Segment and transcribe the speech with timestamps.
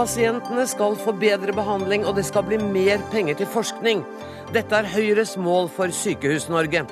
[0.00, 3.98] Pasientene skal få bedre behandling, og det skal bli mer penger til forskning.
[4.54, 6.86] Dette er Høyres mål for Sykehus-Norge.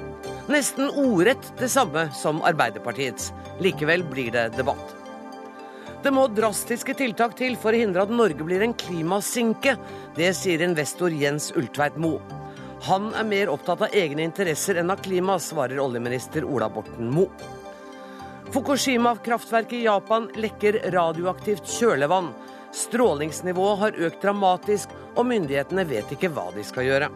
[0.53, 3.31] Nesten ordrett det samme som Arbeiderpartiets.
[3.65, 4.93] Likevel blir det debatt.
[6.05, 9.79] Det må drastiske tiltak til for å hindre at Norge blir en klimasinke.
[10.19, 12.21] Det sier investor Jens Ultveit Moe.
[12.91, 17.57] Han er mer opptatt av egne interesser enn av klima, svarer oljeminister Ola Borten Moe.
[18.53, 22.35] Fukushima-kraftverket i Japan lekker radioaktivt kjølevann.
[22.75, 27.11] Strålingsnivået har økt dramatisk, og myndighetene vet ikke hva de skal gjøre.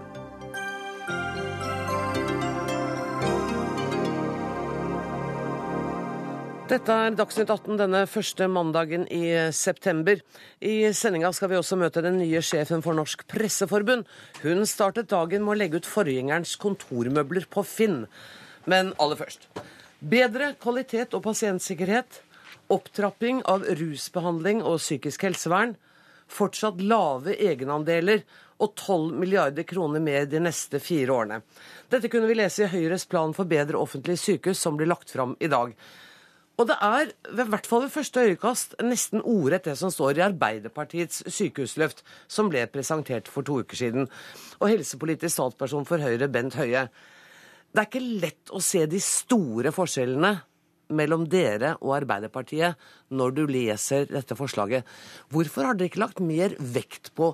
[6.73, 10.23] Dette er Dagsnytt 18 denne første mandagen i september.
[10.65, 14.07] I sendinga skal vi også møte den nye sjefen for Norsk Presseforbund.
[14.41, 18.07] Hun startet dagen med å legge ut forgjengerens kontormøbler på Finn.
[18.65, 19.45] Men aller først.
[20.01, 22.23] Bedre kvalitet og pasientsikkerhet.
[22.73, 25.75] Opptrapping av rusbehandling og psykisk helsevern.
[26.33, 28.23] Fortsatt lave egenandeler
[28.63, 31.43] og 12 milliarder kroner mer de neste fire årene.
[31.93, 35.35] Dette kunne vi lese i Høyres plan for bedre offentlige sykehus, som blir lagt fram
[35.41, 35.75] i dag.
[36.61, 40.25] Og det er, i hvert fall ved første øyekast, nesten ordrett det som står i
[40.29, 44.09] Arbeiderpartiets sykehusløft, som ble presentert for to uker siden.
[44.61, 46.87] Og helsepolitisk statsperson for Høyre, Bent Høie.
[47.73, 50.35] Det er ikke lett å se de store forskjellene
[50.95, 52.79] mellom dere og Arbeiderpartiet
[53.13, 54.89] når du leser dette forslaget.
[55.33, 57.33] Hvorfor har dere ikke lagt mer vekt på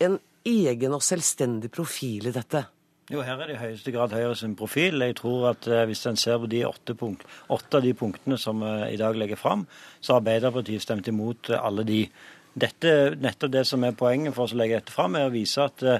[0.00, 2.64] en egen og selvstendig profil i dette?
[3.10, 5.02] Jo, her er det i høyeste grad Høyre sin profil.
[5.02, 8.38] Jeg tror at eh, Hvis en ser på de åtte, punkt, åtte av de punktene
[8.38, 9.64] som eh, i dag legger fram,
[9.98, 12.04] så har Arbeiderpartiet stemt imot eh, alle de.
[12.60, 15.62] Dette, nettopp det som er poenget for oss å legge dette fram, er å vise
[15.62, 15.98] at eh,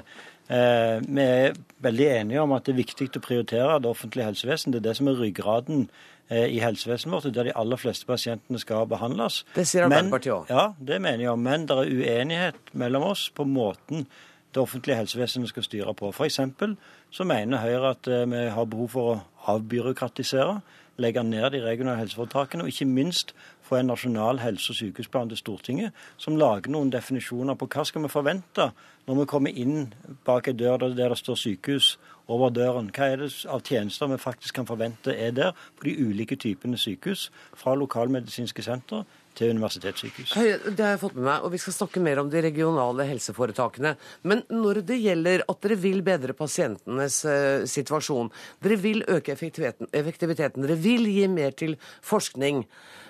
[1.03, 4.71] vi er veldig enige om at det er viktig å prioritere det offentlige helsevesen.
[4.71, 5.85] Det er det som er ryggraden
[6.31, 9.41] i helsevesenet vårt, der de aller fleste pasientene skal behandles.
[9.55, 10.51] Det sier Arbeiderpartiet òg.
[10.51, 11.39] Ja, det mener jeg.
[11.39, 14.07] Men det er uenighet mellom oss på måten
[14.51, 16.11] det offentlige helsevesenet skal styre på.
[16.23, 16.75] Eksempel
[17.11, 19.19] så mener Høyre at eh, vi har behov for å
[19.53, 20.59] avbyråkratisere,
[21.01, 23.31] legge ned de regionale helseforetakene, og ikke minst
[23.71, 28.03] få en nasjonal helse- og sykehusplan til Stortinget som lager noen definisjoner på hva skal
[28.03, 28.67] vi forvente
[29.07, 29.93] når vi kommer inn
[30.27, 31.93] bak ei dør der det står sykehus
[32.31, 32.91] over døren.
[32.95, 36.79] Hva er det av tjenester vi faktisk kan forvente er der på de ulike typene
[36.79, 39.03] sykehus, fra lokalmedisinske sentre
[39.37, 40.33] til universitetssykehus.
[40.35, 43.93] Det har jeg fått med meg, og vi skal snakke mer om de regionale helseforetakene.
[44.27, 48.31] Men når det gjelder at dere vil bedre pasientenes uh, situasjon,
[48.63, 52.65] dere vil øke effektiviteten, dere vil gi mer til forskning,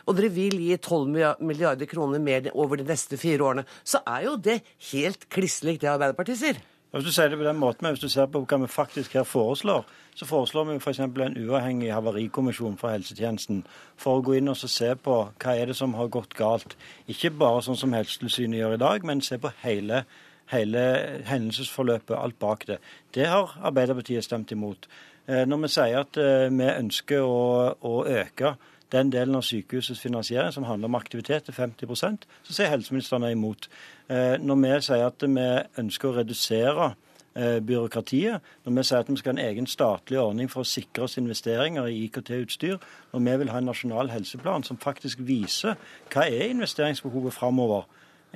[0.06, 4.28] og dere vil gi 12 milliarder kroner mer over de neste fire årene, så er
[4.30, 4.62] jo det
[4.92, 6.62] helt kliss likt det Arbeiderpartiet sier.
[6.92, 9.14] Hvis du sier det på den måten, men hvis du ser på hva vi faktisk
[9.16, 9.86] her foreslår,
[10.16, 11.00] så foreslår vi f.eks.
[11.00, 13.62] en uavhengig havarikommisjon for helsetjenesten
[13.96, 16.76] for å gå inn og se på hva er det som har gått galt.
[17.08, 20.04] Ikke bare sånn som Helsetilsynet gjør i dag, men se på hele,
[20.52, 20.84] hele
[21.30, 22.82] hendelsesforløpet, alt bak det.
[23.16, 24.90] Det har Arbeiderpartiet stemt imot.
[25.32, 28.58] Eh, når vi sier at eh, vi ønsker å, å øke
[28.92, 33.70] den delen av sykehusets finansiering som handler om aktivitet til 50% så sier helseministeren imot.
[34.10, 35.48] Eh, når vi sier at vi
[35.84, 36.92] ønsker å redusere
[37.36, 40.68] eh, byråkratiet, når vi sier at vi skal ha en egen statlig ordning for å
[40.68, 42.78] sikre oss investeringer i IKT-utstyr,
[43.14, 45.80] når vi vil ha en nasjonal helseplan som faktisk viser
[46.12, 47.88] hva er investeringsbehovet framover,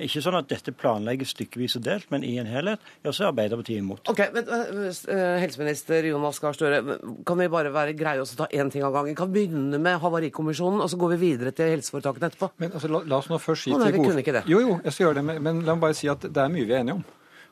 [0.04, 2.82] ikke sånn at dette planlegges stykkevis og delt, men i en helhet.
[3.00, 4.02] Ja, så er Arbeiderpartiet imot.
[4.12, 4.90] Ok, men uh,
[5.40, 9.16] Helseminister Jonas Gahr Støre, kan vi bare være greie og ta én ting av gangen?
[9.16, 12.52] Kan vi begynne med Havarikommisjonen, og så går vi videre til helseforetakene etterpå?
[12.60, 14.42] Men altså, la, la, oss nå først si til gode...
[14.44, 16.52] Jo, jo, jeg skal gjøre det, men, men la meg bare si at det er
[16.52, 17.06] mye vi er enige om.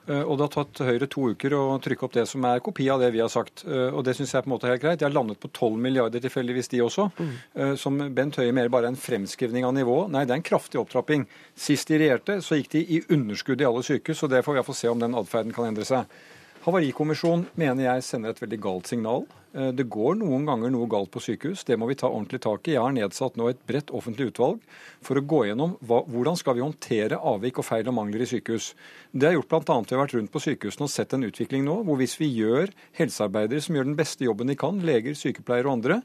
[0.06, 2.86] Eh, og det har tatt Høyre to uker å trykke opp det som er kopi
[2.92, 3.64] av det vi har sagt.
[3.64, 5.00] Eh, og det syns jeg på en måte er helt greit.
[5.00, 7.08] De har landet på 12 milliarder tilfeldigvis, de også.
[7.16, 7.32] Mm.
[7.54, 10.12] Eh, som Bent Høie mer bare er en fremskrivning av nivået.
[10.12, 11.26] Nei, det er en kraftig opptrapping.
[11.56, 14.62] Sist de regjerte, så gikk de i underskudd i alle sykehus, og det får vi
[14.62, 16.20] iallfall se om den atferden kan endre seg.
[16.64, 19.26] Havarikommisjonen mener jeg sender et veldig galt signal.
[19.52, 21.60] Eh, det går noen ganger noe galt på sykehus.
[21.68, 22.72] Det må vi ta ordentlig tak i.
[22.72, 24.62] Jeg har nedsatt nå et bredt offentlig utvalg
[25.04, 28.28] for å gå gjennom hva, hvordan skal vi håndtere avvik og feil og mangler i
[28.30, 28.70] sykehus.
[29.12, 29.76] Det har gjort bl.a.
[29.76, 32.72] å ha vært rundt på sykehusene og sett en utvikling nå hvor hvis vi gjør
[32.96, 36.00] helsearbeidere som gjør den beste jobben de kan, leger, sykepleiere og andre,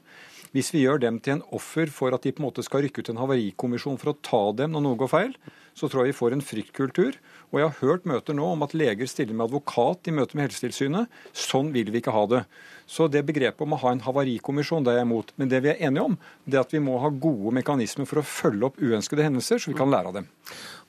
[0.52, 3.00] hvis vi gjør dem til en offer for at de på en måte skal rykke
[3.00, 5.34] ut en havarikommisjon for å ta dem når noe går feil,
[5.78, 7.16] så tror jeg vi får en fryktkultur.
[7.50, 10.46] Og jeg har hørt møter nå om at leger stiller med advokat i møte med
[10.46, 11.10] Helsetilsynet.
[11.34, 12.44] Sånn vil vi ikke ha det.
[12.90, 15.32] Så det begrepet om å ha en havarikommisjon, det er jeg imot.
[15.38, 16.14] Men det vi er enige om,
[16.46, 19.70] det er at vi må ha gode mekanismer for å følge opp uønskede hendelser, så
[19.70, 20.30] vi kan lære av dem.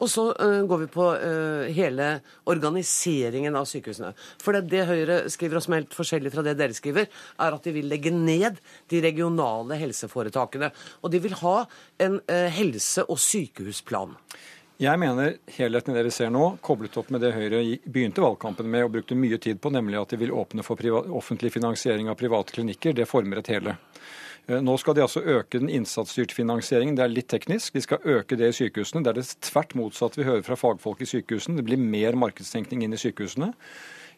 [0.02, 2.08] Og så uh, går vi på uh, hele
[2.50, 4.14] organiseringen av sykehusene.
[4.42, 7.10] For det, det Høyre skriver, og som er helt forskjellig fra det dere skriver,
[7.42, 8.58] er at de vil legge ned
[8.90, 10.72] de regionale helseforetakene.
[11.02, 11.60] Og de vil ha
[12.02, 14.18] en uh, helse- og sykehusplan.
[14.82, 18.66] Jeg mener helheten i det vi ser nå, koblet opp med det Høyre begynte valgkampen
[18.66, 20.82] med og brukte mye tid på, nemlig at de vil åpne for
[21.14, 23.76] offentlig finansiering av private klinikker, det former et hele.
[24.48, 26.98] Eh, nå skal de altså øke den innsatsstyrte finansieringen.
[26.98, 27.76] Det er litt teknisk.
[27.78, 29.04] De skal øke det i sykehusene.
[29.06, 31.60] Det er det tvert motsatte vi hører fra fagfolk i sykehusene.
[31.60, 33.54] Det blir mer markedstenkning inn i sykehusene.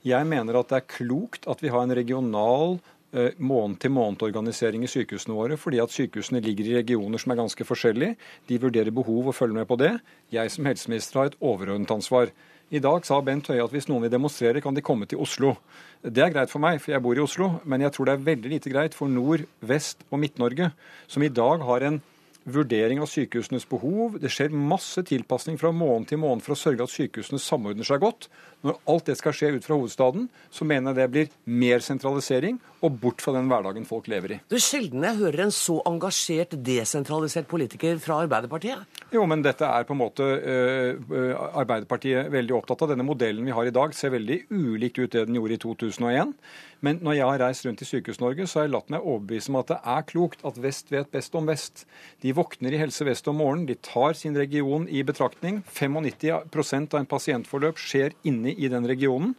[0.08, 2.78] Jeg mener at det er klokt at vi har en regional
[3.14, 8.18] måned-til-måned-organisering i sykehusene våre, fordi at sykehusene ligger i regioner som er ganske forskjellige.
[8.50, 9.92] De vurderer behov og følger med på det.
[10.34, 12.34] Jeg som helseminister har et overordnet ansvar.
[12.74, 15.54] I dag sa Bent Høie at hvis noen vil demonstrere, kan de komme til Oslo.
[16.02, 18.26] Det er greit for meg, for jeg bor i Oslo, men jeg tror det er
[18.32, 20.72] veldig lite greit for Nord-, Vest- og Midt-Norge,
[21.08, 22.02] som i dag har en
[22.46, 24.18] vurdering av sykehusenes behov.
[24.22, 28.02] Det skjer masse tilpasning fra måned til måned for å sørge at sykehusene samordner seg
[28.04, 28.28] godt.
[28.64, 32.60] Når alt det skal skje ut fra hovedstaden, så mener jeg det blir mer sentralisering
[32.84, 34.40] og bort fra den hverdagen folk lever i.
[34.52, 39.02] Det er sjelden jeg hører en så engasjert, desentralisert politiker fra Arbeiderpartiet.
[39.16, 42.94] Jo, men dette er på en måte uh, Arbeiderpartiet veldig opptatt av.
[42.94, 46.36] Denne modellen vi har i dag ser veldig ulikt ut det den gjorde i 2001.
[46.84, 49.60] Men når jeg har reist rundt i Sykehus-Norge, så har jeg latt meg overbevise om
[49.62, 51.86] at det er klokt at vest vet best om vest.
[52.20, 55.62] De våkner i Helse Vest om morgenen, de tar sin region i betraktning.
[55.72, 59.38] 95% av en pasientforløp skjer inne i den regionen.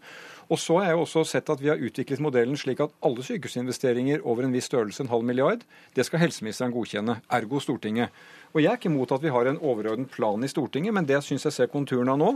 [0.53, 4.25] Og så har jeg også sett at vi har utviklet modellen slik at alle sykehusinvesteringer
[4.29, 5.65] over en viss størrelse, en halv milliard,
[5.97, 8.13] det skal helseministeren godkjenne, ergo Stortinget.
[8.55, 11.17] Og Jeg er ikke imot at vi har en overordnet plan i Stortinget, men det
[11.17, 12.29] jeg syns jeg ser konturene av nå,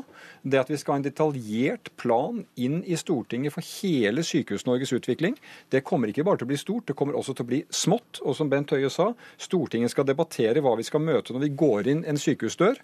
[0.43, 5.37] det at vi skal ha en detaljert plan inn i Stortinget for hele Sykehus-Norges utvikling,
[5.71, 8.19] det kommer ikke bare til å bli stort, det kommer også til å bli smått.
[8.27, 11.93] Og som Bent Høie sa, Stortinget skal debattere hva vi skal møte når vi går
[11.95, 12.83] inn en sykehusdør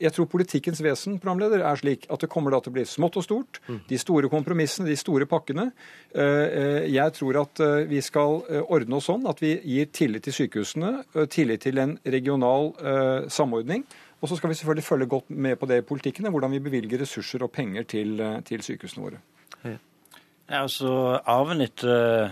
[0.00, 3.18] jeg tror politikkens vesen programleder, er slik at det kommer da til å bli smått
[3.20, 3.60] og stort.
[3.66, 3.78] Mm.
[3.88, 5.70] De store kompromissene, de store pakkene.
[6.12, 10.26] Eh, eh, jeg tror at eh, vi skal ordne oss sånn at vi gir tillit
[10.26, 10.92] til sykehusene,
[11.32, 12.65] tillit til en regional
[13.28, 13.84] samordning.
[14.22, 17.02] Og så skal vi selvfølgelig følge godt med på det i politikken, hvordan vi bevilger
[17.02, 19.20] ressurser og penger til, til sykehusene våre.
[19.66, 19.76] Ja,
[20.62, 22.30] altså Arven etter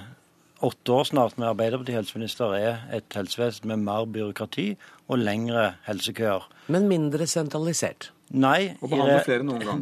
[0.64, 4.70] åtte år snart med Arbeiderpartiet helseminister er et helsevesen med mer byråkrati
[5.08, 6.48] og lengre helsekøer.
[6.72, 8.13] Men mindre sentralisert?
[8.34, 8.74] Nei.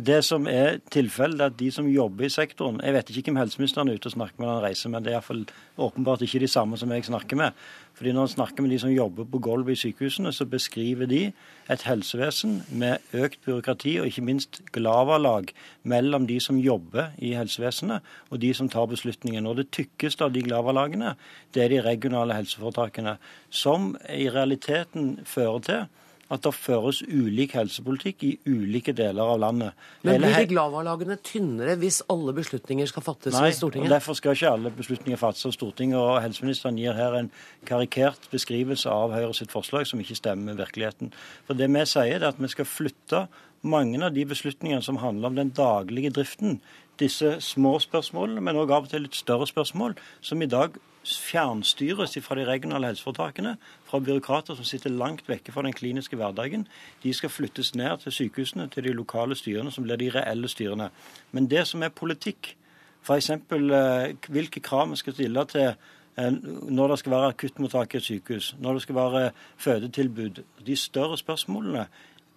[0.04, 3.40] Det som er tilfellet, er at de som jobber i sektoren Jeg vet ikke hvem
[3.40, 5.46] helseministeren er ute og snakker med når han reiser, men det er iallfall
[5.80, 7.56] åpenbart ikke de samme som jeg snakker med.
[7.94, 11.32] Fordi Når han snakker med de som jobber på gulvet i sykehusene, så beskriver de
[11.70, 15.48] et helsevesen med økt byråkrati og ikke minst glavalag
[15.82, 18.00] mellom de som jobber i helsevesenet
[18.30, 19.46] og de som tar beslutningen.
[19.46, 21.14] Og det tykkeste av de glavalagene,
[21.54, 23.16] det er de regionale helseforetakene,
[23.50, 25.84] som i realiteten fører til
[26.32, 29.78] at det føres ulik helsepolitikk i ulike deler av landet.
[30.06, 33.90] Men blir de Glava-lagene tynnere hvis alle beslutninger skal fattes Nei, i Stortinget?
[33.90, 35.98] Nei, derfor skal ikke alle beslutninger fattes av Stortinget.
[36.00, 37.30] og Helseministeren gir her en
[37.68, 41.12] karikert beskrivelse av Høyre sitt forslag som ikke stemmer med virkeligheten.
[41.46, 43.26] For Det vi sier, er at vi skal flytte
[43.62, 46.58] mange av de beslutningene som handler om den daglige driften,
[46.98, 52.18] disse små spørsmålene, men òg av og til litt større spørsmål, som i dag fjernstyres
[52.22, 56.66] fra de regionale helseforetakene, fra byråkrater som sitter langt vekke fra den kliniske hverdagen.
[57.02, 60.90] De skal flyttes ned til sykehusene, til de lokale styrene, som blir de reelle styrene.
[61.32, 62.54] Men det som er politikk,
[63.02, 63.30] f.eks.
[63.30, 66.30] Eh, hvilke krav vi skal stille til eh,
[66.70, 71.18] når det skal være akuttmottak i et sykehus, når det skal være fødetilbud, de større
[71.18, 71.86] spørsmålene,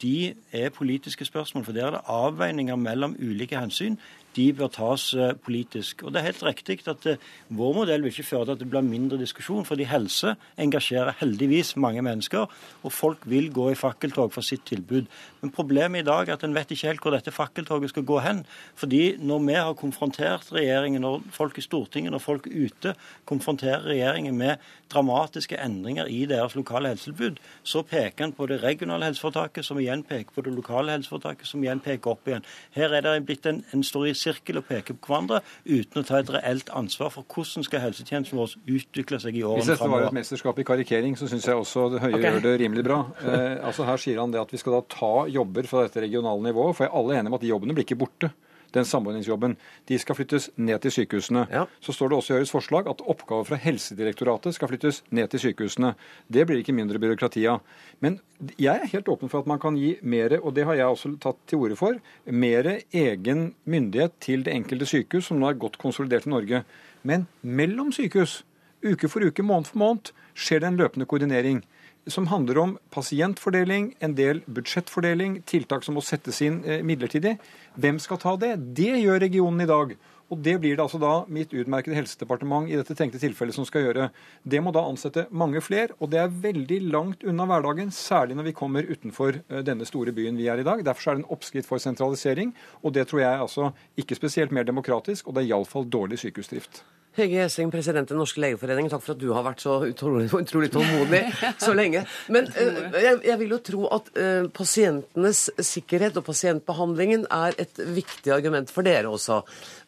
[0.02, 1.66] de er politiske spørsmål.
[1.66, 3.98] For der er det avveininger mellom ulike hensyn
[4.36, 6.04] de bør tas eh, politisk.
[6.04, 8.70] Og Det er helt riktig at eh, vår modell vil ikke føre til at det
[8.70, 12.48] blir mindre diskusjon, fordi helse engasjerer heldigvis mange mennesker,
[12.84, 15.08] og folk vil gå i fakkeltog for sitt tilbud.
[15.42, 18.20] Men problemet i dag er at en vet ikke helt hvor dette fakkeltoget skal gå
[18.26, 18.44] hen.
[18.76, 24.38] Fordi når vi har konfrontert regjeringen, når folk i Stortinget, når folk ute konfronterer regjeringen
[24.38, 24.58] med
[24.92, 30.04] dramatiske endringer i deres lokale helsetilbud, så peker en på det regionale helseforetaket, som igjen
[30.04, 32.46] peker på det lokale helseforetaket, som igjen peker opp igjen.
[32.76, 36.20] Her er det blitt en, en stor sirkel og peker på hverandre uten å ta
[36.22, 39.72] et reelt ansvar for hvordan skal helsetjenesten vår utvikle seg i årene framover.
[39.72, 42.26] Hvis dette var et mesterskap i karikering, så syns jeg også Høie okay.
[42.28, 43.04] gjør det rimelig bra.
[43.24, 46.50] Eh, altså Her sier han det at vi skal da ta jobber fra dette regionale
[46.50, 48.32] nivået, for jeg er alle enige om at de jobbene blir ikke borte
[48.76, 49.56] den samordningsjobben.
[49.90, 51.46] De skal flyttes ned til sykehusene.
[51.52, 51.66] Ja.
[51.84, 55.48] Så står det også i Høyres forslag at oppgaver fra Helsedirektoratet skal flyttes ned til
[55.48, 55.94] sykehusene.
[56.28, 57.64] Det blir ikke mindre byråkrati av.
[58.04, 58.20] Men
[58.60, 61.14] jeg er helt åpen for at man kan gi mer, og det har jeg også
[61.24, 65.80] tatt til orde for, mer egen myndighet til det enkelte sykehus, som nå er godt
[65.82, 66.66] konsolidert i Norge.
[67.08, 68.44] Men mellom sykehus,
[68.86, 71.64] uke for uke, måned for måned, skjer det en løpende koordinering
[72.08, 77.38] som handler om pasientfordeling, en del budsjettfordeling, tiltak som må settes inn eh, midlertidig.
[77.82, 78.56] Hvem skal ta det?
[78.78, 79.96] Det gjør regionen i dag.
[80.34, 83.86] Og det blir det altså da mitt utmerkede helsedepartement i dette tenkte tilfellet som skal
[83.86, 84.08] gjøre.
[84.42, 88.50] Det må da ansette mange flere, og det er veldig langt unna hverdagen, særlig når
[88.50, 90.82] vi kommer utenfor eh, denne store byen vi er i dag.
[90.86, 93.72] Derfor er det en oppskrift for sentralisering, og det tror jeg er altså
[94.02, 96.82] ikke spesielt mer demokratisk, og det er iallfall dårlig sykehusdrift.
[97.16, 100.72] Hege Hessing, president i norske legeforening, takk for at du har vært så utrolig, utrolig
[100.74, 101.22] tålmodig
[101.64, 102.04] så lenge.
[102.34, 107.80] Men uh, jeg, jeg, vil jo tro at uh, pasientenes sikkerhet og pasientbehandlingen er et
[107.80, 109.42] viktig argument for dere også.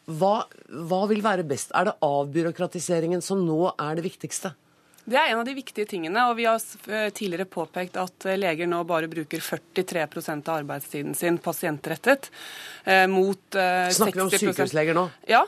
[0.08, 0.38] Hva,
[0.88, 1.74] hva vil være best?
[1.76, 4.54] Er det avbyråkratiseringen som nå er det viktigste?
[5.08, 6.20] Det er en av de viktige tingene.
[6.28, 6.60] og Vi har
[6.92, 12.28] eh, tidligere påpekt at eh, leger nå bare bruker 43% av arbeidstiden sin pasientrettet.
[12.84, 15.06] Eh, mot eh, Snakker vi om sykehusleger nå?
[15.30, 15.46] Ja,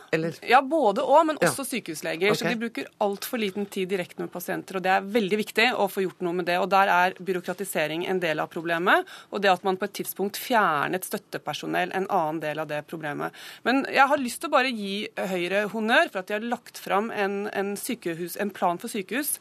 [0.49, 1.69] ja både og, men også ja.
[1.75, 2.33] sykehusleger.
[2.33, 2.41] Okay.
[2.41, 4.79] Så de bruker altfor liten tid direkte med pasienter.
[4.81, 6.57] og Det er veldig viktig å få gjort noe med det.
[6.63, 9.13] og Der er byråkratisering en del av problemet.
[9.29, 13.37] Og det at man på et tidspunkt fjernet støttepersonell en annen del av det problemet.
[13.69, 14.97] Men jeg har lyst til å bare gi
[15.31, 19.37] Høyre honnør for at de har lagt fram en, en, sykehus, en plan for sykehus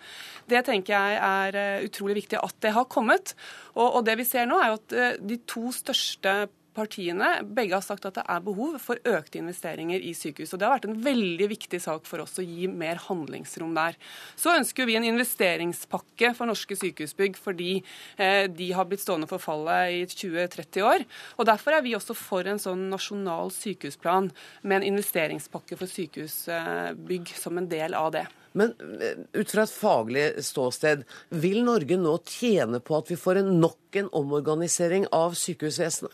[0.50, 3.36] det tenker jeg er eh, utrolig viktig at det har kommet.
[3.76, 6.36] Og, og det vi ser nå, er jo at eh, de to største
[6.76, 10.54] partiene begge har sagt at det er behov for økte investeringer i sykehus.
[10.54, 13.98] og Det har vært en veldig viktig sak for oss å gi mer handlingsrom der.
[14.40, 17.72] Så ønsker vi en investeringspakke for norske sykehusbygg fordi
[18.18, 21.06] eh, de har blitt stående for fallet i 20-30 år.
[21.38, 24.32] og Derfor er vi også for en sånn nasjonal sykehusplan
[24.64, 28.28] med en investeringspakke for sykehusbygg som en del av det.
[28.58, 33.44] Men eh, ut fra et faglig ståsted, vil Norge nå tjene på at vi får
[33.44, 36.14] en nok en omorganisering av sykehusvesenet?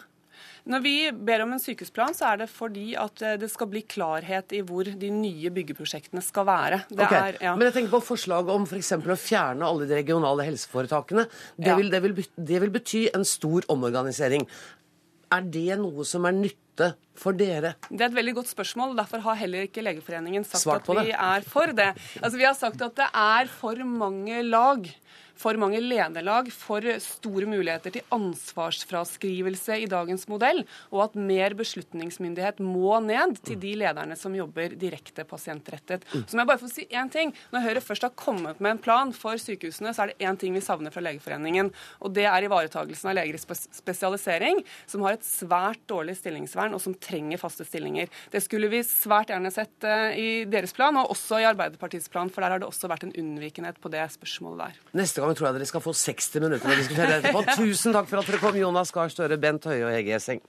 [0.66, 3.84] Når vi ber om en sykehusplan, så er det fordi at eh, det skal bli
[3.86, 6.80] klarhet i hvor de nye byggeprosjektene skal være.
[6.90, 7.20] Okay.
[7.20, 7.54] Er, ja.
[7.54, 8.96] Men jeg tenker på forslaget om f.eks.
[8.98, 11.28] å fjerne alle de regionale helseforetakene.
[11.54, 11.78] Det, ja.
[11.78, 12.18] vil, det, vil,
[12.50, 14.48] det vil bety en stor omorganisering.
[15.36, 17.76] Er det noe som er nytte for dere?
[17.92, 18.96] Det er et veldig godt spørsmål.
[18.96, 21.92] og Derfor har heller ikke Legeforeningen sagt at vi er for det.
[22.22, 24.90] Altså, Vi har sagt at det er for mange lag
[25.40, 30.64] for mange lederlag, for store muligheter til ansvarsfraskrivelse i dagens modell,
[30.94, 36.06] og at mer beslutningsmyndighet må ned til de lederne som jobber direkte pasientrettet.
[36.14, 37.34] Så må jeg bare få si én ting.
[37.54, 40.56] Når Høyre først har kommet med en plan for sykehusene, så er det én ting
[40.56, 45.28] vi savner fra Legeforeningen, og det er ivaretagelsen av leger i spesialisering, som har et
[45.28, 48.12] svært dårlig stillingsvern, og som trenger faste stillinger.
[48.32, 52.32] Det skulle vi svært gjerne sett uh, i deres plan, og også i Arbeiderpartiets plan,
[52.32, 54.82] for der har det også vært en unnvikenhet på det spørsmålet der.
[55.02, 57.44] Neste gang tror jeg dere skal få 60 minutter å diskutere etterpå.
[57.62, 60.44] Tusen takk for at dere kom, Jonas Gahr Støre, Bent Høie og Hege Gjessing.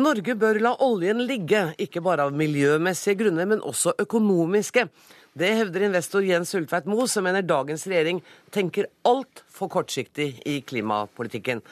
[0.00, 4.86] Norge bør la oljen ligge, ikke bare av miljømessige grunner, men også økonomiske.
[5.38, 8.18] Det hevder investor Jens Ulltveit Moe, som mener dagens regjering
[8.54, 11.62] tenker altfor kortsiktig i klimapolitikken.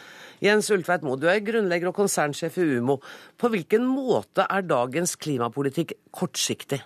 [0.44, 3.00] Jens Ulltveit Moe, du er grunnlegger og konsernsjef i Umo.
[3.38, 6.80] På hvilken måte er dagens klimapolitikk kortsiktig?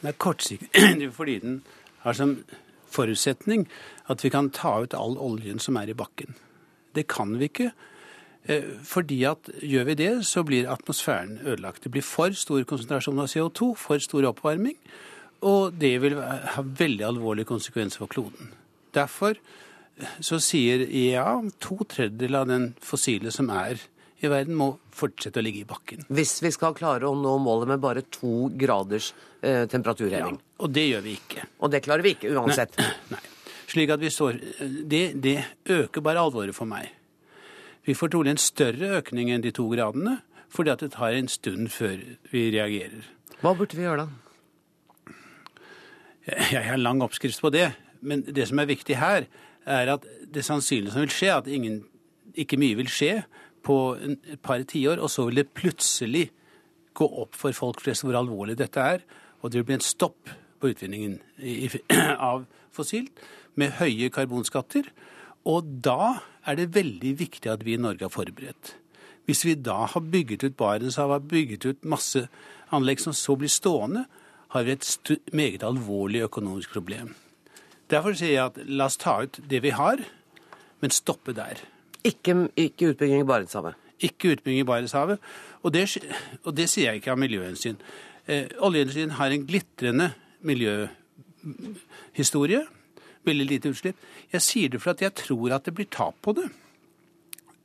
[0.00, 1.62] Den er kortsiktig fordi den
[2.04, 2.38] har som
[2.90, 3.66] forutsetning
[4.10, 6.36] at vi kan ta ut all oljen som er i bakken.
[6.94, 7.72] Det kan vi ikke.
[8.48, 11.84] Eh, fordi at gjør vi det, så blir atmosfæren ødelagt.
[11.84, 14.78] Det blir for stor konsentrasjon av CO2, for stor oppvarming.
[15.46, 18.52] Og det vil ha veldig alvorlige konsekvenser for kloden.
[18.96, 19.38] Derfor
[20.24, 23.80] så sier IEA to tredjedeler av den fossile som er
[24.20, 26.04] i verden, må fortsette å ligge i bakken.
[26.12, 30.36] Hvis vi skal klare å nå målet med bare to graders eh, temperaturheving.
[30.36, 31.46] Ja, og det gjør vi ikke.
[31.64, 32.76] Og det klarer vi ikke uansett.
[32.80, 32.90] Nei.
[33.14, 33.22] nei.
[33.70, 34.40] Slik at vi står
[34.90, 35.36] det, det
[35.72, 36.90] øker bare alvoret for meg.
[37.90, 41.28] Vi får trolig en større økning enn de to gradene, fordi at det tar en
[41.30, 41.96] stund før
[42.30, 43.08] vi reagerer.
[43.40, 45.16] Hva burde vi gjøre da?
[46.52, 47.72] Jeg har en lang oppskrift på det.
[48.00, 49.26] Men det som er viktig her,
[49.66, 51.82] er at det sannsynlige som vil skje, at ingen,
[52.38, 53.24] ikke mye vil skje
[53.66, 56.28] på et par tiår, og så vil det plutselig
[56.94, 59.02] gå opp for folk flest hvor alvorlig dette er,
[59.42, 60.30] og det vil bli en stopp
[60.62, 61.18] på utvinningen
[62.30, 63.18] av fossilt
[63.58, 64.86] med høye karbonskatter.
[65.48, 68.74] Og da er det veldig viktig at vi i Norge er forberedt.
[69.28, 72.28] Hvis vi da har bygget ut Barentshavet, har bygget ut masse
[72.74, 74.04] anlegg som så blir stående,
[74.50, 77.14] har vi et meget alvorlig økonomisk problem.
[77.90, 79.96] Derfor sier jeg at la oss ta ut det vi har,
[80.80, 81.54] men stoppe der.
[82.04, 83.74] Ikke, ikke utbygging i Barentshavet?
[84.00, 85.18] Ikke utbygging i Barentshavet.
[85.62, 85.72] Og, og
[86.56, 87.76] det, sier jeg ikke av miljøhensyn.
[88.26, 90.12] Eh, oljeindustrien har en glitrende
[90.46, 92.62] miljøhistorie.
[93.28, 94.00] Veldig lite utslipp.
[94.32, 96.48] Jeg sier det for at jeg tror at det blir tap på det.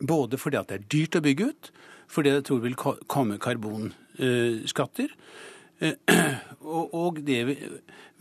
[0.04, 1.70] Både fordi at det er dyrt å bygge ut,
[2.12, 2.80] fordi jeg tror det vil
[3.12, 5.16] komme karbonskatter.
[7.06, 7.40] Og det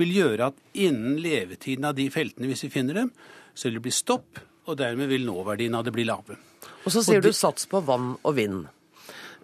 [0.00, 3.12] vil gjøre at innen levetiden av de feltene, hvis vi finner dem,
[3.54, 6.38] så vil det bli stopp, og dermed vil nåverdien av det bli lave.
[6.84, 8.64] Og så sier og du sats på vann og vind.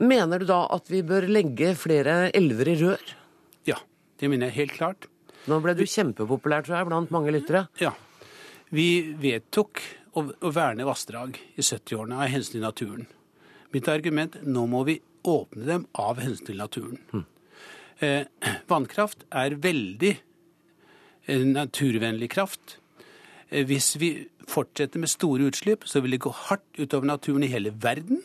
[0.00, 3.14] Mener du da at vi bør legge flere elver i rør?
[3.68, 3.76] Ja,
[4.20, 5.09] det mener jeg helt klart.
[5.48, 7.64] Nå ble du kjempepopulær, tror jeg, blant mange lyttere.
[7.80, 7.94] Ja.
[8.70, 9.80] Vi vedtok
[10.14, 13.06] å, å verne vassdrag i 70-årene av hensyn til naturen.
[13.74, 17.00] Mitt argument nå må vi åpne dem av hensyn til naturen.
[17.14, 17.24] Mm.
[18.00, 22.78] Eh, vannkraft er veldig eh, naturvennlig kraft.
[23.50, 24.12] Eh, hvis vi
[24.50, 28.22] fortsetter med store utslipp, så vil det gå hardt utover naturen i hele verden,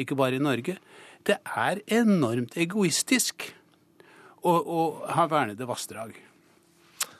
[0.00, 0.78] ikke bare i Norge.
[1.26, 3.50] Det er enormt egoistisk
[4.40, 4.80] å, å
[5.12, 6.16] ha vernede vassdrag.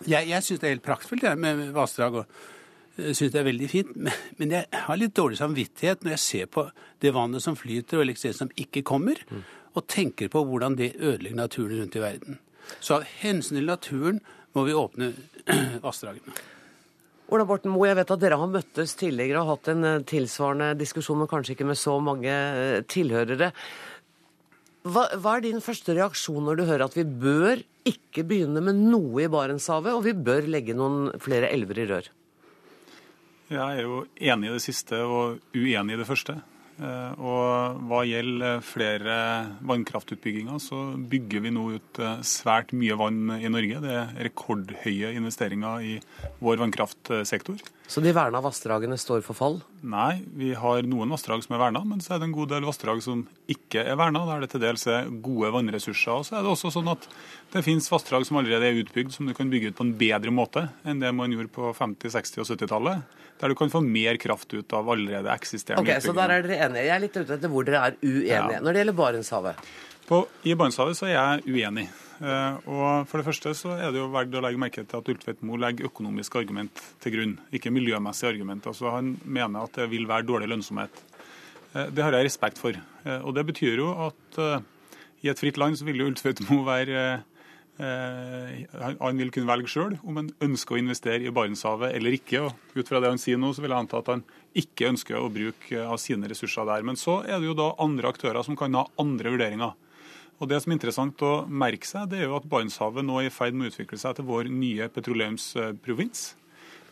[0.09, 2.23] Jeg, jeg syns det er helt praktfullt jeg, med vassdrag.
[2.23, 2.27] og
[3.01, 3.91] synes det er veldig fint,
[4.41, 6.67] men jeg har litt dårlig samvittighet når jeg ser på
[7.01, 9.43] det vannet som flyter og elektrisitet som ikke kommer, mm.
[9.77, 12.41] og tenker på hvordan det ødelegger naturen rundt i verden.
[12.79, 14.21] Så av hensyn til naturen
[14.57, 15.13] må vi åpne
[15.87, 16.35] vassdragene.
[17.31, 20.73] Ola Borten Moe, jeg vet at dere har møttes tidligere og hatt en eh, tilsvarende
[20.81, 23.53] diskusjon, men kanskje ikke med så mange eh, tilhørere.
[24.81, 28.79] Hva, hva, er din første reaksjon når du hører at vi bør ikke begynne med
[28.81, 32.09] noe i Barentshavet, og vi bør legge noen flere elver i rør?
[33.51, 36.39] Jeg er jo enig i det siste og uenig i det første.
[36.81, 39.17] Eh, og hva gjelder flere
[39.69, 40.79] vannkraftutbygginger, så
[41.13, 43.83] bygger vi nå ut eh, svært mye vann i Norge.
[43.85, 45.99] Det er rekordhøye investeringer i
[46.41, 47.61] vår vannkraftsektor.
[47.91, 49.57] Så de verna vassdragene står for fall?
[49.83, 52.67] Nei, vi har noen vassdrag som er verna, men så er det en god del
[52.69, 56.21] vassdrag som ikke er verna, der det til dels er gode vannressurser.
[56.21, 57.09] Og så er det også sånn at
[57.51, 60.31] det finnes vassdrag som allerede er utbygd, som du kan bygge ut på en bedre
[60.31, 64.19] måte enn det man gjorde på 50-, 60- og 70-tallet der du kan få mer
[64.21, 66.85] kraft ut av allerede eksisterende okay, Så der er dere enige.
[66.85, 68.29] Jeg er litt ute etter hvor dere er uenige.
[68.29, 68.61] Ja.
[68.61, 69.71] Når det gjelder Barentshavet?
[70.07, 71.89] På, I Barentshavet så er jeg uenig.
[72.21, 75.09] Uh, og For det første så er det jo verdt å legge merke til at
[75.09, 78.69] Ultvedt Moe legger økonomiske argument til grunn, ikke miljømessige argument.
[78.69, 81.03] Altså Han mener at det vil være dårlig lønnsomhet.
[81.73, 82.77] Uh, det har jeg respekt for.
[83.07, 84.41] Uh, og Det betyr jo at
[85.21, 87.01] i et fritt land så vil jo Ultvedt Moe være
[87.81, 88.67] Eh,
[89.01, 92.43] han vil kunne velge sjøl om han ønsker å investere i Barentshavet eller ikke.
[92.45, 94.25] og Ut fra det han sier nå, så vil jeg anta at han
[94.61, 96.85] ikke ønsker å bruke av sine ressurser der.
[96.85, 99.73] Men så er det jo da andre aktører som kan ha andre vurderinger.
[100.41, 103.29] Og Det som er interessant å merke seg, det er jo at Barentshavet nå er
[103.29, 106.23] i ferd med å utvikle seg til vår nye petroleumsprovins.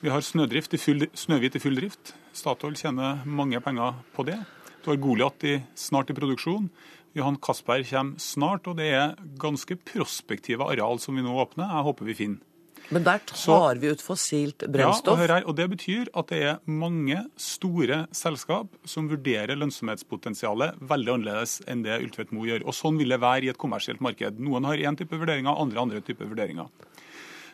[0.04, 2.12] Vi har snødrift i full, Snøhvit i full drift.
[2.36, 4.36] Statoil tjener mange penger på det.
[4.84, 6.68] Du har Goliat snart i produksjon.
[7.16, 11.72] Johan Castberg kommer snart, og det er ganske prospektive areal som vi nå åpner.
[11.72, 12.47] Jeg håper vi finner.
[12.88, 15.18] Men der tar Så, vi ut fossilt brennstoff?
[15.18, 20.78] Ja, og, her, og det betyr at det er mange store selskap som vurderer lønnsomhetspotensialet
[20.88, 22.64] veldig annerledes enn det Ultvedt Moe gjør.
[22.64, 24.40] Og Sånn vil det være i et kommersielt marked.
[24.40, 26.70] Noen har én type vurderinger, andre andre type vurderinger.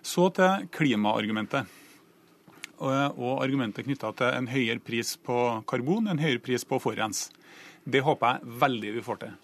[0.04, 1.80] Så til klimaargumentet.
[2.84, 5.38] Og, og argumentet knytta til en høyere pris på
[5.70, 7.26] karbon, en høyere pris på forurens.
[7.82, 9.34] Det håper jeg veldig vi får til.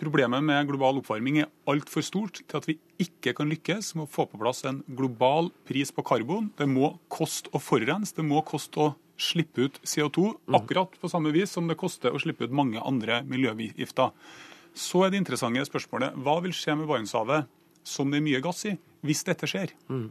[0.00, 4.08] Problemet med global oppvarming er altfor stort til at vi ikke kan lykkes med å
[4.08, 6.48] få på plass en global pris på karbon.
[6.56, 8.86] Det må koste å forurense, det må koste å
[9.20, 10.56] slippe ut CO2, mm.
[10.56, 14.14] akkurat på samme vis som det koster å slippe ut mange andre miljøgifter.
[14.72, 17.50] Så er det interessante spørsmålet hva vil skje med Barentshavet,
[17.84, 19.76] som det er mye gass i, hvis dette skjer?
[19.92, 20.08] Mm.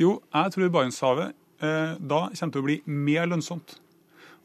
[0.00, 3.76] Jo, jeg tror Barentshavet eh, da kommer til å bli mer lønnsomt.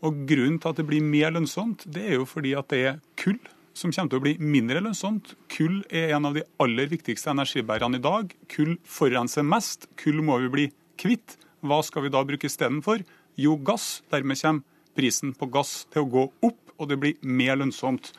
[0.04, 3.04] Og Grunnen til at det blir mer lønnsomt, det er jo fordi at det er
[3.16, 3.40] kull
[3.74, 5.34] som kommer til å bli mindre lønnsomt.
[5.52, 8.34] Kull er en av de aller viktigste energibærerne i dag.
[8.52, 9.90] Kull forurenser mest.
[10.00, 10.68] Kull må vi bli
[11.02, 11.38] kvitt.
[11.64, 13.04] Hva skal vi da bruke istedenfor?
[13.40, 14.04] Jo, gass.
[14.14, 18.12] Dermed kommer prisen på gass til å gå opp, og det blir mer lønnsomt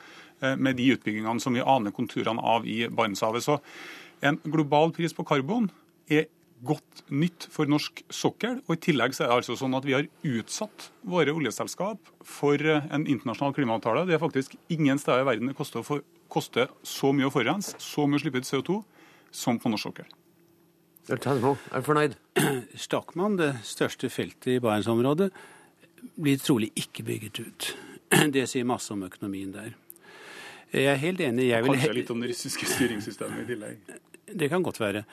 [0.42, 3.46] eh, med de utbyggingene som vi aner konturene av i Barentshavet.
[3.46, 3.60] Så
[4.24, 5.68] en global pris på karbon
[6.10, 6.26] er
[6.66, 8.58] godt nytt for norsk sokkel.
[8.66, 12.60] Og I tillegg så er det altså sånn at vi har utsatt våre oljeselskap for
[12.60, 14.06] eh, en internasjonal klimaavtale.
[14.08, 17.76] Det er faktisk ingen steder i verden det koster, for, koster så mye å forurense,
[17.82, 18.80] så mye å slippe ut CO2,
[19.34, 20.10] som på norsk sokkel.
[21.12, 22.16] Er du fornøyd?
[22.86, 25.28] Stakman, det største feltet i Barentsområdet,
[26.16, 27.70] blir trolig ikke bygget ut.
[28.34, 29.74] Det sier masse om økonomien der.
[30.74, 31.48] Jeg er helt enig.
[31.50, 31.76] Jeg vil...
[31.76, 33.94] Kanskje litt om det russiske styringssystemet i tillegg?
[34.26, 35.04] Det kan godt være.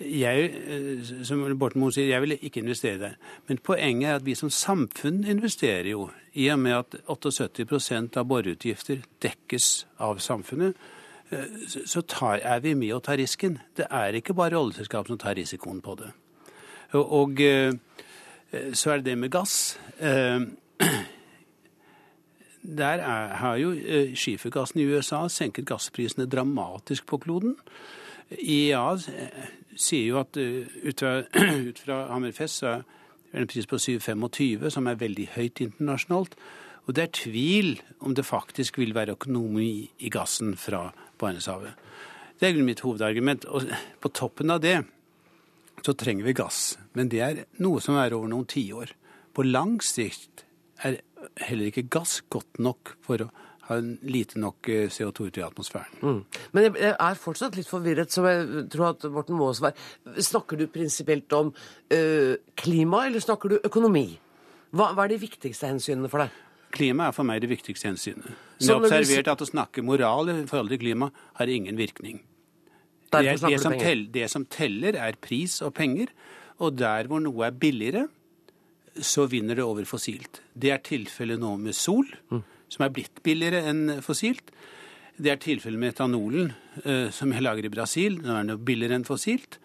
[0.00, 3.14] Jeg, eh, som Borten Moe sier, jeg vil ikke investere der.
[3.48, 6.10] Men poenget er at vi som samfunn investerer jo.
[6.34, 10.74] I og med at 78 av boreutgifter dekkes av samfunnet,
[11.30, 11.48] eh,
[11.86, 13.58] så tar, er vi med å ta risken.
[13.76, 16.12] Det er ikke bare oljeselskap som tar risikoen på det.
[16.92, 17.72] Og, og eh,
[18.74, 19.78] så er det det med gass.
[22.80, 23.72] der er, har jo
[24.14, 27.56] skifergassen i USA senket gassprisene dramatisk på kloden.
[28.30, 31.12] IEA eh, sier jo at uh, ut fra,
[31.70, 32.84] ut fra Hammerfest så er
[33.32, 36.36] det en pris på 7,25, som er veldig høyt internasjonalt.
[36.86, 41.74] Og det er tvil om det faktisk vil være økonomi i gassen fra Barentshavet.
[42.38, 43.46] Det er mitt hovedargument.
[43.50, 43.66] Og
[44.00, 44.78] på toppen av det
[45.84, 46.76] så trenger vi gass.
[46.94, 48.94] Men det er noe som er over noen tiår.
[49.34, 50.46] På lang sikt
[50.86, 51.00] er
[51.42, 53.30] heller ikke gass godt nok for å
[53.66, 55.98] ha lite nok eh, CO2 ute i atmosfæren.
[56.02, 56.20] Mm.
[56.54, 59.74] Men jeg er fortsatt litt forvirret, som jeg tror at Morten Maas var.
[60.22, 61.50] Snakker du prinsipielt om
[61.92, 62.00] ø,
[62.58, 64.08] klima, eller snakker du økonomi?
[64.76, 66.42] Hva, hva, er de viktigste hensynene for deg?
[66.76, 68.26] Klima er for meg det viktigste hensynet.
[68.26, 72.20] Men jeg har observert at å snakke moral i forhold til klima har ingen virkning.
[73.06, 76.10] Det, er, det, som teller, det som teller, er pris og penger.
[76.62, 78.06] Og der hvor noe er billigere,
[78.96, 80.40] så vinner det over fossilt.
[80.54, 82.42] Det er tilfellet nå med sol, mm.
[82.72, 84.52] Som er blitt billigere enn fossilt.
[85.16, 86.52] Det er tilfellet med etanolen,
[86.84, 88.18] eh, som jeg lager i Brasil.
[88.20, 89.58] Nå er det billigere enn fossilt.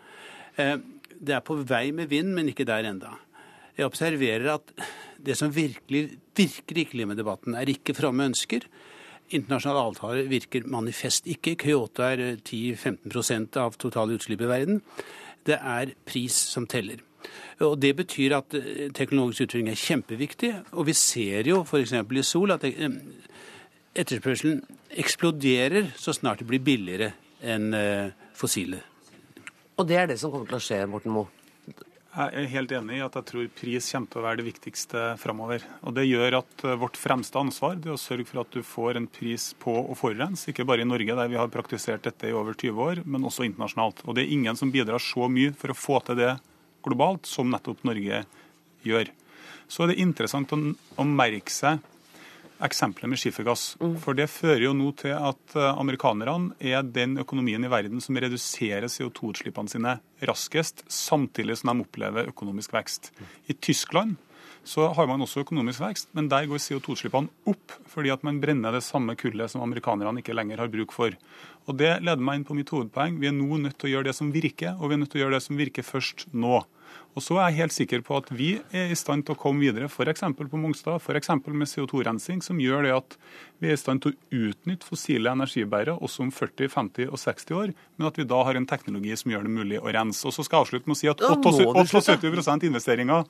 [0.58, 0.78] Eh,
[1.22, 3.18] det er på vei med vind, men ikke der enda.
[3.78, 4.72] Jeg observerer at
[5.22, 8.66] det som virkelig virker i klimadebatten, er ikke fromme ønsker.
[9.32, 11.56] Internasjonale avtaler virker manifest ikke.
[11.56, 14.82] Kyoto er 10-15 av totale utslipp i verden.
[15.46, 17.00] Det er pris som teller.
[17.62, 20.54] Og Det betyr at eh, teknologisk utvikling er kjempeviktig.
[20.74, 21.94] Og vi ser jo f.eks.
[21.94, 22.88] i Sol at eh,
[23.94, 24.62] etterspørselen
[25.02, 28.82] eksploderer så snart det blir billigere enn eh, fossile.
[29.78, 31.30] Og det er det som kommer til å skje, Morten Moe?
[32.12, 35.04] Jeg er helt enig i at jeg tror pris kommer til å være det viktigste
[35.22, 35.64] framover.
[35.88, 39.08] Og det gjør at vårt fremste ansvar er å sørge for at du får en
[39.08, 40.50] pris på å forurense.
[40.52, 43.48] Ikke bare i Norge, der vi har praktisert dette i over 20 år, men også
[43.48, 44.04] internasjonalt.
[44.04, 46.34] Og det er ingen som bidrar så mye for å få til det
[46.86, 48.24] globalt som nettopp Norge
[48.86, 49.12] gjør.
[49.72, 50.60] Så er det interessant å,
[51.00, 51.80] å merke seg
[52.62, 53.76] eksempelet med skifergass.
[53.82, 53.96] Mm.
[54.02, 58.18] For det fører jo nå til at eh, amerikanerne er den økonomien i verden som
[58.22, 59.96] reduserer CO2-utslippene sine
[60.30, 63.12] raskest, samtidig som de opplever økonomisk vekst.
[63.50, 64.20] I Tyskland
[64.64, 68.76] så har man også økonomisk vekst, men der går CO2-utslippene opp fordi at man brenner
[68.76, 71.16] det samme kullet som amerikanerne ikke lenger har bruk for.
[71.70, 73.20] Og Det leder meg inn på mitt hovedpoeng.
[73.22, 75.22] Vi er nå nødt til å gjøre det som virker, og vi er nødt til
[75.22, 76.62] å gjøre det som virker først nå.
[77.12, 79.64] Og så er jeg helt sikker på at vi er i stand til å komme
[79.64, 80.24] videre, f.eks.
[80.38, 81.32] på Mongstad, f.eks.
[81.44, 83.18] med CO2-rensing, som gjør det at
[83.60, 87.58] vi er i stand til å utnytte fossile energibærere også om 40, 50 og 60
[87.58, 90.24] år, men at vi da har en teknologi som gjør det mulig å rense.
[90.28, 93.28] Og så skal jeg avslutte med å si at 78 investeringer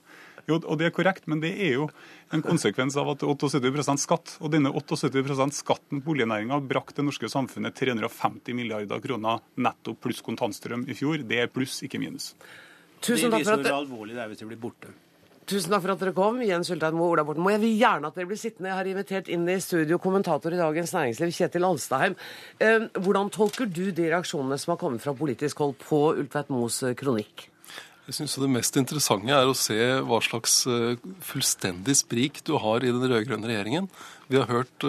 [0.50, 1.88] jo, og det er korrekt, men det er jo
[2.34, 4.36] en konsekvens av at 78% skatt.
[4.42, 10.24] Og denne 78% skatten på oljenæringa brakte det norske samfunnet 350 milliarder kroner netto pluss
[10.26, 11.22] kontantstrøm i fjor.
[11.28, 12.34] Det er pluss, ikke minus.
[13.02, 14.92] Tusen takk for at det hvor alvorlig det er hvis de blir borte.
[15.52, 16.38] Tusen takk for at dere kom.
[16.46, 17.56] Jens Ultein Moe, Ola Borten Moe.
[17.56, 18.70] Jeg vil gjerne at dere blir sittende.
[18.70, 22.16] Jeg har invitert inn i studio kommentator i Dagens Næringsliv, Kjetil Alstaheim.
[22.62, 26.80] Eh, hvordan tolker du de reaksjonene som har kommet fra politisk hold på Ultveit Moes
[27.00, 27.50] kronikk?
[28.08, 32.84] Jeg syns det mest interessante er å se hva slags eh, fullstendig sprik du har
[32.84, 33.92] i den rød-grønne regjeringen.
[34.32, 34.86] Vi har hørt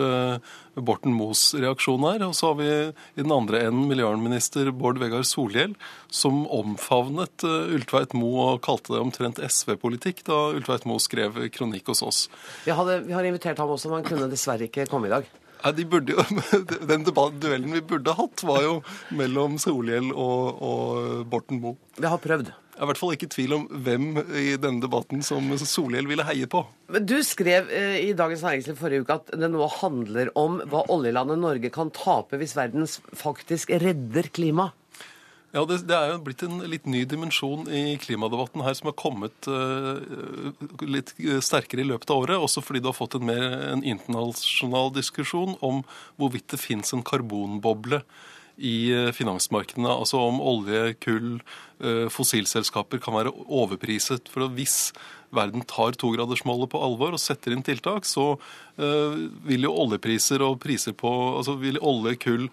[0.75, 2.25] Borten Moes reaksjon her.
[2.27, 5.75] Og så har vi i den andre enden miljøvernminister Bård Vegar Solhjell,
[6.13, 11.93] som omfavnet uh, Ultveit Moe og kalte det omtrent SV-politikk da Ultveit Moe skrev kronikk
[11.93, 12.25] hos oss.
[12.65, 15.29] Vi, hadde, vi har invitert ham også, men han kunne dessverre ikke komme i dag.
[15.63, 16.23] Nei, de burde jo,
[16.91, 18.81] Den duellen vi burde hatt, var jo
[19.15, 21.79] mellom Solhjell og, og Borten Moe.
[22.01, 22.51] Vi har prøvd.
[22.73, 24.05] Jeg er i hvert fall ikke i tvil om hvem
[24.41, 26.63] i denne debatten som Solhjell ville heie på.
[27.05, 31.43] Du skrev eh, i Dagens Næringsliv forrige uke at det nå handler om hva oljelandet
[31.43, 34.73] Norge kan tape hvis verden faktisk redder klimaet.
[35.53, 38.97] Ja, det, det, er jo blitt en litt ny dimensjon i klimadebatten her som har
[38.97, 40.01] kommet uh,
[40.81, 41.13] litt
[41.45, 42.41] sterkere i løpet av året.
[42.41, 45.83] Også fordi du har fått en mer en internasjonal diskusjon om
[46.17, 48.01] hvorvidt det fins en karbonboble
[48.57, 49.91] i eh, finansmarkedene.
[49.91, 51.41] Altså om olje, kull,
[51.81, 54.31] eh, fossilselskaper kan være overpriset.
[54.33, 54.93] For hvis
[55.33, 58.35] verden tar togradersmålet på alvor og setter inn tiltak, så
[58.77, 62.49] eh, vil jo oljepriser og priser på altså vil olje, kull,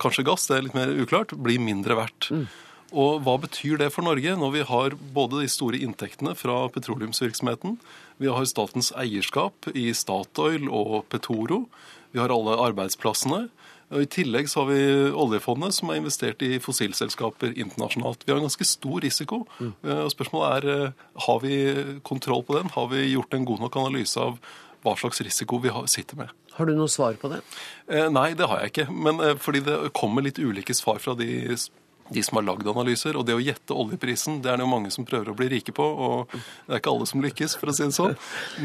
[0.00, 2.28] kanskje gass, det er litt mer uklart, bli mindre verdt.
[2.28, 2.44] Mm.
[2.90, 7.78] Og hva betyr det for Norge når vi har både de store inntektene fra petroleumsvirksomheten,
[8.20, 11.64] vi har statens eierskap i Statoil og Petoro,
[12.10, 13.46] vi har alle arbeidsplassene,
[13.90, 18.22] og I tillegg så har vi oljefondet, som har investert i fossilselskaper internasjonalt.
[18.24, 19.42] Vi har en ganske stor risiko.
[19.58, 19.72] Mm.
[19.96, 21.54] og Spørsmålet er eh, har vi
[22.06, 22.70] kontroll på den.
[22.76, 24.38] Har vi gjort en god nok analyse av
[24.80, 26.30] hva slags risiko vi sitter med.
[26.56, 27.42] Har du noe svar på det?
[27.90, 28.86] Eh, nei, det har jeg ikke.
[28.94, 31.56] Men fordi det kommer litt ulike svar fra de
[32.10, 33.16] de som har lagd analyser.
[33.18, 35.74] Og det å gjette oljeprisen, det er det jo mange som prøver å bli rike
[35.76, 35.86] på.
[35.86, 38.16] Og det er ikke alle som lykkes, for å si det sånn.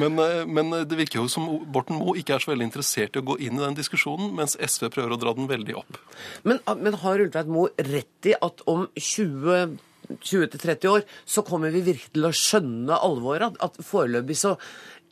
[0.01, 3.23] Men, eh, men det virker jo som Borten Moe ikke er så veldig interessert i
[3.23, 5.99] å gå inn i den diskusjonen, mens SV prøver å dra den veldig opp.
[6.43, 11.81] Men, men har Ultveit Moe rett i at om 20 20-30 år, så kommer vi
[11.81, 13.55] virkelig til å skjønne alvoret.
[13.63, 14.55] At foreløpig så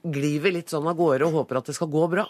[0.04, 2.28] glir vi litt sånn av gårde og håper at det skal gå bra.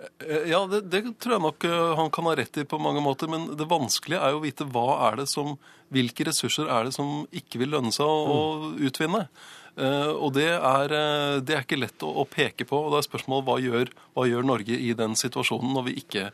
[0.00, 3.02] Eh, ja, det, det, tror jeg nok eh, han kan ha rett i på mange
[3.04, 3.30] måter.
[3.30, 5.56] Men det vanskelige er jo å vite hva er det som,
[5.92, 8.84] hvilke ressurser er det som ikke vil lønne seg å, mm.
[8.90, 9.26] utvinne.
[9.80, 10.92] Uh, og det er,
[11.46, 12.74] det er, ikke lett å, å, peke på.
[12.74, 16.24] og det er spørsmålet hva gjør, hva gjør Norge i den situasjonen når vi ikke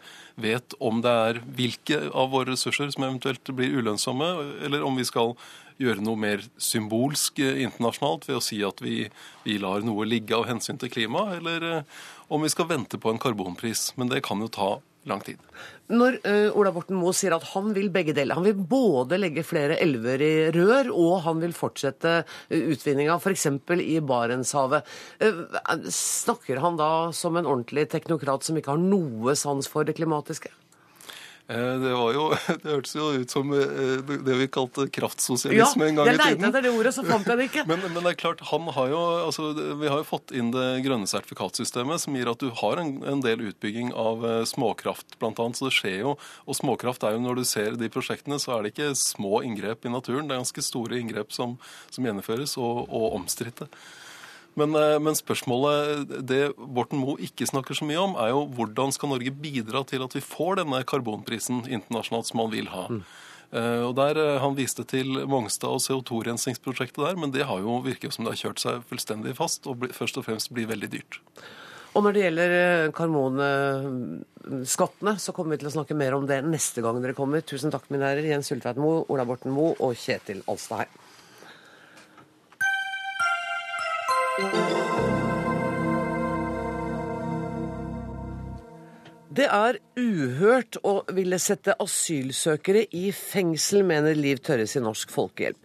[0.40, 4.32] vet om det er hvilke av våre ressurser som eventuelt blir ulønnsomme,
[4.66, 5.36] eller om vi skal
[5.76, 9.04] gjøre noe mer symbolsk internasjonalt ved å si at vi,
[9.44, 11.84] vi lar noe ligge av hensyn til klima, eller
[12.28, 13.92] om vi skal vente på en karbonpris.
[13.96, 14.70] Men det kan jo ta
[15.06, 15.38] lang tid.
[15.86, 19.44] Når uh, Ola Borten Moe sier at han vil begge deler, han vil både legge
[19.46, 23.46] flere elver i rør, og han vil fortsette uh, utvinninga f.eks.
[23.86, 24.92] i Barentshavet.
[25.22, 29.96] Uh, snakker han da som en ordentlig teknokrat som ikke har noe sans for det
[30.00, 30.50] klimatiske?
[31.48, 32.24] Eh, det var jo,
[32.62, 36.18] det hørtes jo ut som eh, det vi kalte kraftsosialisme ja, en gang i tiden.
[36.18, 37.64] Ja, jeg leita etter det ordet, så fant jeg det ikke.
[37.70, 40.66] men, men, det er klart, han har jo, altså, Vi har jo fått inn det
[40.86, 45.60] grønne sertifikatsystemet, som gir at du har en, en del utbygging av eh, småkraft, annet.
[45.60, 48.66] Så det skjer jo, og småkraft er jo, når du ser de prosjektene, så er
[48.66, 50.26] det ikke små inngrep i naturen.
[50.26, 51.54] Det er ganske store inngrep som,
[51.94, 53.70] som gjennomføres, og, og omstridte.
[54.56, 58.92] Men, eh, men, spørsmålet det Borten Moe ikke snakker så mye om, er jo hvordan
[58.94, 62.86] skal Norge bidra til at vi får denne karbonprisen internasjonalt som man vil ha.
[62.88, 63.02] Mm.
[63.86, 68.16] Og der eh, Han viste til Mongstad og CO2-rensingsprosjektet der, men det har jo virket
[68.16, 71.12] som det har kjørt seg fullstendig fast og først og fremst blir veldig dyrt.
[71.96, 72.50] Og når det gjelder
[72.96, 77.40] karbonskattene, så kommer vi til å snakke mer om det neste gang dere kommer.
[77.40, 78.28] Tusen takk, mine herrer.
[78.34, 80.92] Jens Ulltveit Moe, Ola Borten Moe og Kjetil Alstadheim.
[89.36, 95.58] Det er uhørt å ville sette asylsøkere i fengsel, mener Liv Tørres i Norsk Folkehjelp.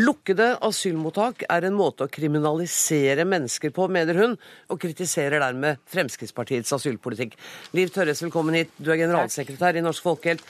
[0.00, 4.34] Lukkede asylmottak er en måte å kriminalisere mennesker på, mener hun,
[4.66, 7.38] og kritiserer dermed Fremskrittspartiets asylpolitikk.
[7.78, 8.74] Liv Tørres, velkommen hit.
[8.82, 10.42] Du er generalsekretær i Norsk Folkehjelp.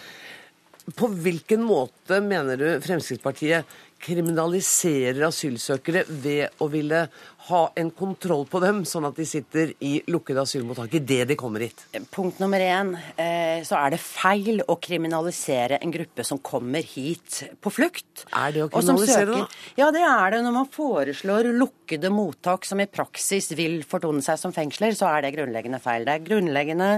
[0.96, 3.68] På hvilken måte mener du Fremskrittspartiet
[4.02, 7.04] kriminaliserer asylsøkere ved å ville
[7.48, 11.64] ha en kontroll på dem, sånn at de sitter i lukkede asylmottak idet de kommer
[11.64, 11.80] hit?
[12.14, 17.42] Punkt nummer én, eh, så er det feil å kriminalisere en gruppe som kommer hit
[17.60, 18.24] på flukt.
[18.30, 19.48] Er det å kriminalisere, da?
[19.80, 20.42] Ja, det er det.
[20.46, 25.26] Når man foreslår lukkede mottak som i praksis vil fortone seg som fengsler, så er
[25.26, 26.06] det grunnleggende feil.
[26.06, 26.90] Det er grunnleggende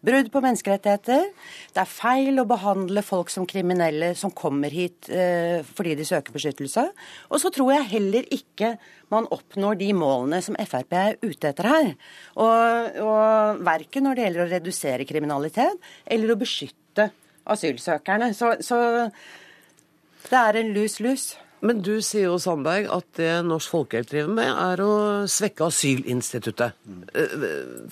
[0.00, 1.28] brudd på menneskerettigheter.
[1.74, 6.32] Det er feil å behandle folk som kriminelle som kommer hit eh, fordi de søker
[6.32, 6.88] beskyttelse.
[7.28, 8.76] Og så tror jeg heller ikke
[9.12, 11.92] man oppnår de målene som Frp er ute etter her.
[12.38, 17.10] Og, og verken når det gjelder å redusere kriminalitet eller å beskytte
[17.52, 18.32] asylsøkerne.
[18.38, 18.78] Så, så
[20.28, 21.32] det er en lus-lus.
[21.62, 24.94] Men du sier jo, Sandberg, at det Norsk Folkehjelp driver med, er å
[25.30, 26.74] svekke asylinstituttet.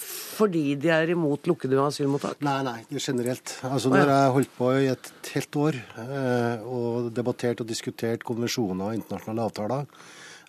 [0.02, 2.40] Fordi de er imot lukkede asylmottak?
[2.46, 3.54] Nei, nei, det er generelt.
[3.68, 8.90] Altså, Når jeg holdt på i et helt år eh, og debattert og diskutert konvensjoner
[8.90, 9.86] og internasjonale avtaler,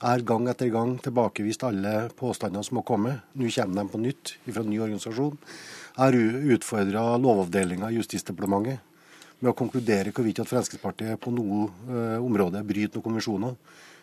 [0.02, 3.28] er gang etter gang tilbakevist alle påstandene som har kommet.
[3.38, 5.38] Nå kommer de på nytt fra en ny organisasjon.
[5.92, 6.18] Jeg har
[6.56, 8.80] utfordra Lovavdelinga i Justisdepartementet
[9.42, 13.56] med å konkludere hvorvidt at Fremskrittspartiet på noe eh, område bryter noen konvensjoner.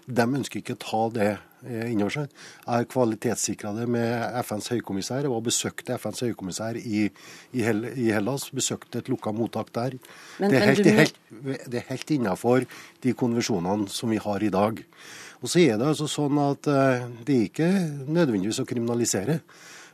[0.08, 2.30] De ønsker ikke å ta det uh, innover seg.
[2.62, 5.26] Jeg har kvalitetssikra det med FNs høykommissær.
[5.26, 7.02] Jeg var besøkte FNs høykommissær i,
[7.52, 8.46] i, Hell, i Hellas.
[8.56, 9.98] Besøkte et lukka mottak der.
[10.40, 10.90] Men, det, er helt, du...
[10.96, 11.20] helt,
[11.68, 12.64] det er helt innafor
[13.04, 14.80] de konvensjonene som vi har i dag.
[15.38, 17.72] Og så er det altså sånn at eh, det er ikke
[18.10, 19.40] nødvendigvis å kriminalisere.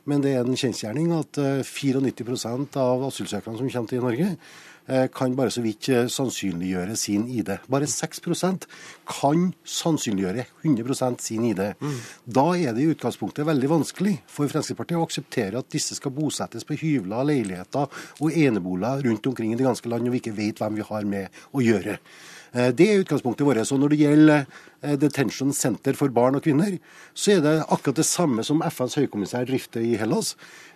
[0.09, 4.31] Men det er en kjensgjerning at 94 eh, av asylsøkerne som kommer til Norge,
[4.89, 7.55] eh, kan bare så vidt sannsynliggjøre sin ID.
[7.73, 8.67] Bare 6%
[9.11, 11.65] kan sannsynliggjøre 100% sin ID.
[11.77, 11.97] Mm.
[12.41, 16.65] Da er det i utgangspunktet veldig vanskelig for Fremskrittspartiet å akseptere at disse skal bosettes
[16.69, 17.89] på hyvler, leiligheter
[18.21, 21.11] og eneboliger rundt omkring i det ganske land, og vi ikke vet hvem vi har
[21.17, 22.01] med å gjøre.
[22.55, 23.65] Det er utgangspunktet vårt.
[23.67, 24.45] Så når det gjelder
[25.01, 26.79] detention center for barn og kvinner,
[27.15, 30.35] så er det akkurat det samme som FNs høykommissær drifter i Hellas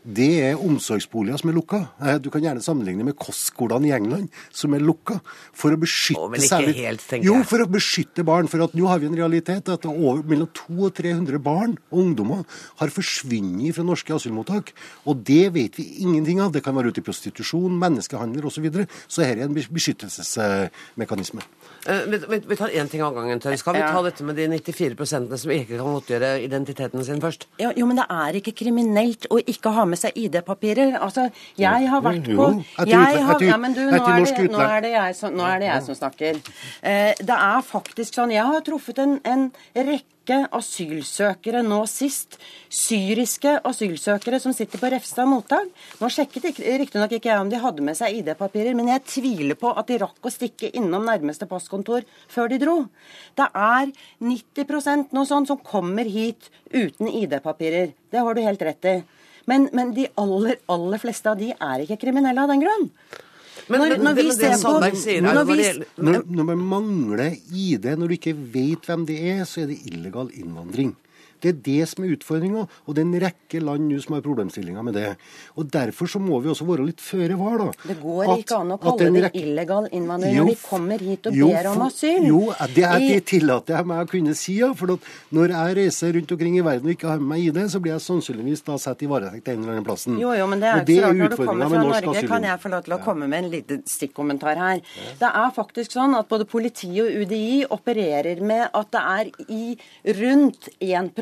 [0.09, 1.81] det er omsorgsboliger som er lukka.
[2.01, 5.19] Eh, du kan gjerne sammenligne med kostskolene i England, som er lukka.
[5.57, 7.29] For å beskytte oh, men ikke særlig, helt, tenker jeg.
[7.29, 8.49] Jo, for å beskytte barn.
[8.51, 12.03] For at nå har vi en realitet at over, mellom 200 og 300 barn og
[12.05, 12.45] ungdommer
[12.81, 14.73] har forsvunnet fra norske asylmottak.
[15.11, 16.55] Og det vet vi ingenting av.
[16.55, 18.57] Det kan være ute i prostitusjon, menneskehandel osv.
[18.59, 18.89] Så, videre.
[19.07, 21.45] så her er en beskyttelsesmekanisme.
[21.87, 23.39] Men, vi, vi, vi, tar én ting av gangen.
[23.39, 27.47] Skal vi ta dette med de 94% som ikke kan godtgjøre identiteten sin først?
[27.61, 30.99] Jo, jo, men det er ikke kriminelt å ikke ha med seg ID-papirer.
[31.03, 32.51] Altså, jeg har vært på
[32.89, 35.65] jeg har, ja, men du, nå er, det, nå, er det jeg som, nå er
[35.65, 36.39] det jeg som snakker.
[36.83, 40.18] Eh, det er faktisk sånn Jeg har truffet en, en rekke
[40.55, 42.37] asylsøkere nå sist.
[42.69, 45.71] Syriske asylsøkere som sitter på Refstad mottak.
[46.01, 49.73] Nå sjekket riktignok ikke jeg om de hadde med seg ID-papirer, men jeg tviler på
[49.73, 52.77] at de rakk å stikke innom nærmeste passkontor før de dro.
[53.39, 57.95] Det er 90 noe sånt som kommer hit uten ID-papirer.
[58.11, 58.99] Det har du helt rett i.
[59.49, 62.91] Men, men de aller, aller fleste av de er ikke kriminelle av den grunn.
[63.67, 65.67] Men, når, når, vi ser på når, vi,
[66.07, 69.81] når, når man mangler ID, når du ikke vet hvem det er, så er det
[69.91, 70.95] illegal innvandring.
[71.43, 74.25] Det er det som er utfordringa, og det er en rekke land nå som har
[74.25, 75.13] problemstillinger med det.
[75.57, 77.59] Og Derfor så må vi også være litt føre var.
[77.61, 77.69] da.
[77.93, 79.43] Det går at, ikke an å kalle det rekke...
[79.43, 82.27] illegal innvandring når de kommer hit og jo, ber om asyl.
[82.27, 82.41] Jo,
[82.75, 84.59] det, er, det tillater jeg meg å kunne si.
[84.63, 84.97] ja, for
[85.35, 87.95] Når jeg reiser rundt omkring i verden og ikke har med meg ID, så blir
[87.95, 90.19] jeg sannsynligvis da satt i varetekt en eller annen plassen.
[90.21, 92.15] Jo, jo, men det er ikke så rart når du kommer fra Norge.
[92.15, 92.31] Asyl.
[92.31, 94.83] Kan jeg få lov til å komme med en liten stikkommentar her?
[94.83, 95.15] Ja.
[95.23, 99.65] Det er faktisk sånn at både politi og UDI opererer med at det er i
[100.19, 101.13] rundt 1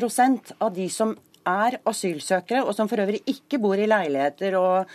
[0.59, 1.15] av de som
[1.47, 4.89] er asylsøkere, og som for øvrig ikke bor i leiligheter og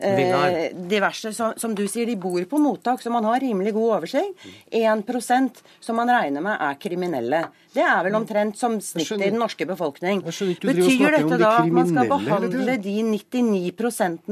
[0.00, 3.98] eh, diverse, som, som, du sier, de bor på mottak, så man har rimelig god
[3.98, 4.46] oversikt.
[4.72, 7.42] 1% som man regner med er kriminelle.
[7.74, 10.22] Det er vel omtrent som snittet i den norske befolkning.
[10.24, 13.74] Betyr dette da at man skal behandle de 99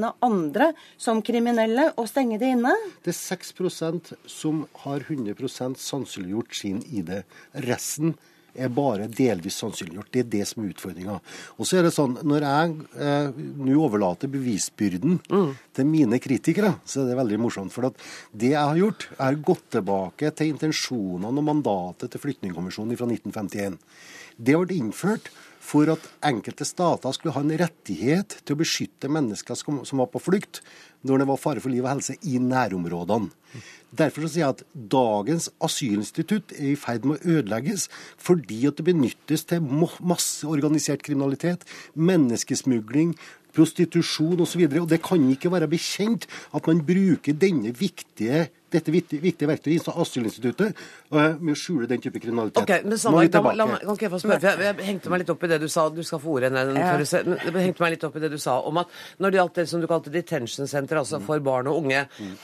[0.07, 2.72] av andre som kriminelle og stenge det inne?
[3.05, 3.53] Det er 6
[4.31, 7.12] som har 100% sannsynliggjort sin ID.
[7.66, 8.36] Resten er
[8.72, 10.10] bare delvis sannsynliggjort.
[10.12, 11.16] Det er det som er utfordringa.
[11.56, 12.74] Og så er det sånn, Når jeg
[13.06, 15.50] eh, nå overlater bevisbyrden mm.
[15.76, 17.74] til mine kritikere, så er det veldig morsomt.
[17.74, 17.90] For
[18.32, 23.80] det jeg har gjort, er gått tilbake til intensjonene og mandatet til Flyktningkonvensjonen fra 1951.
[24.36, 25.30] Det ble innført
[25.66, 30.22] for at enkelte stater skulle ha en rettighet til å beskytte mennesker som var på
[30.22, 30.60] flukt,
[31.06, 33.32] når det var fare for liv og helse i nærområdene.
[33.98, 37.88] Derfor sier jeg at dagens asylinstitutt er i ferd med å ødelegges
[38.20, 43.14] fordi at det benyttes til masse organisert kriminalitet, menneskesmugling,
[43.56, 44.66] prostitusjon osv.
[44.66, 49.48] Og, så og det kan ikke være bekjent at man bruker denne viktige dette viktige
[49.48, 50.74] verktøyet, asylinstituttet,
[51.10, 52.62] med å skjule den type kriminalitet.
[52.62, 53.58] Ok, men Sandberg, tilbake.
[53.60, 55.58] la, la, kan jeg få spørre, for jeg, jeg, hengte meg litt opp i det
[55.62, 56.96] du sa du skal få ordet ned, ja.
[56.98, 59.66] jeg hengte meg litt opp i det du sa om at når det gjaldt det
[59.70, 62.34] som du kalte detention center, altså for barn og unge, mm.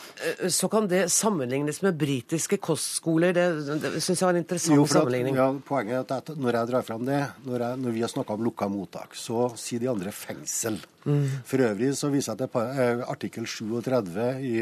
[0.53, 3.35] så kan det sammenlignes med britiske kostskoler.
[3.37, 3.46] Det,
[3.83, 5.38] det syns jeg var en interessant jo, sammenligning.
[5.38, 8.38] Ja, poenget er at når jeg drar fram det, når, jeg, når vi har snakka
[8.38, 10.81] om lukka mottak, så sier de andre fengsel.
[11.03, 11.25] Mm.
[11.48, 14.53] For øvrig så viser jeg til eh, artikkel 37 i,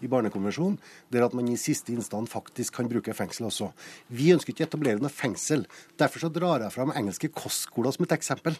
[0.00, 0.78] i Barnekonvensjonen,
[1.12, 3.70] der at man i siste instans faktisk kan bruke fengsel også.
[4.08, 5.66] Vi ønsker ikke å etablere noe fengsel.
[6.00, 8.56] Derfor så drar jeg fram engelske kostskoler som et eksempel.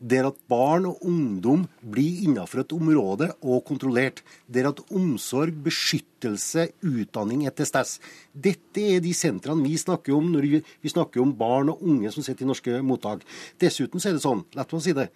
[0.00, 4.22] Der at barn og ungdom blir innenfor et område og kontrollert.
[4.48, 7.98] Der at omsorg, beskyttelse, utdanning er til stede.
[8.32, 12.24] Dette er de sentrene vi snakker om når vi snakker om barn og unge som
[12.24, 13.26] sitter i norske mottak.
[13.60, 15.10] Dessuten så er det sånn, la meg si det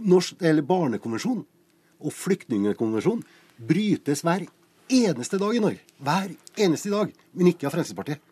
[0.00, 1.44] norsk, Barnekonvensjonen
[2.00, 3.22] og flyktningkonvensjonen
[3.68, 4.46] brytes hver
[4.90, 5.84] eneste dag i Norge.
[6.00, 7.12] Hver eneste dag.
[7.36, 8.29] Men ikke av Fremskrittspartiet.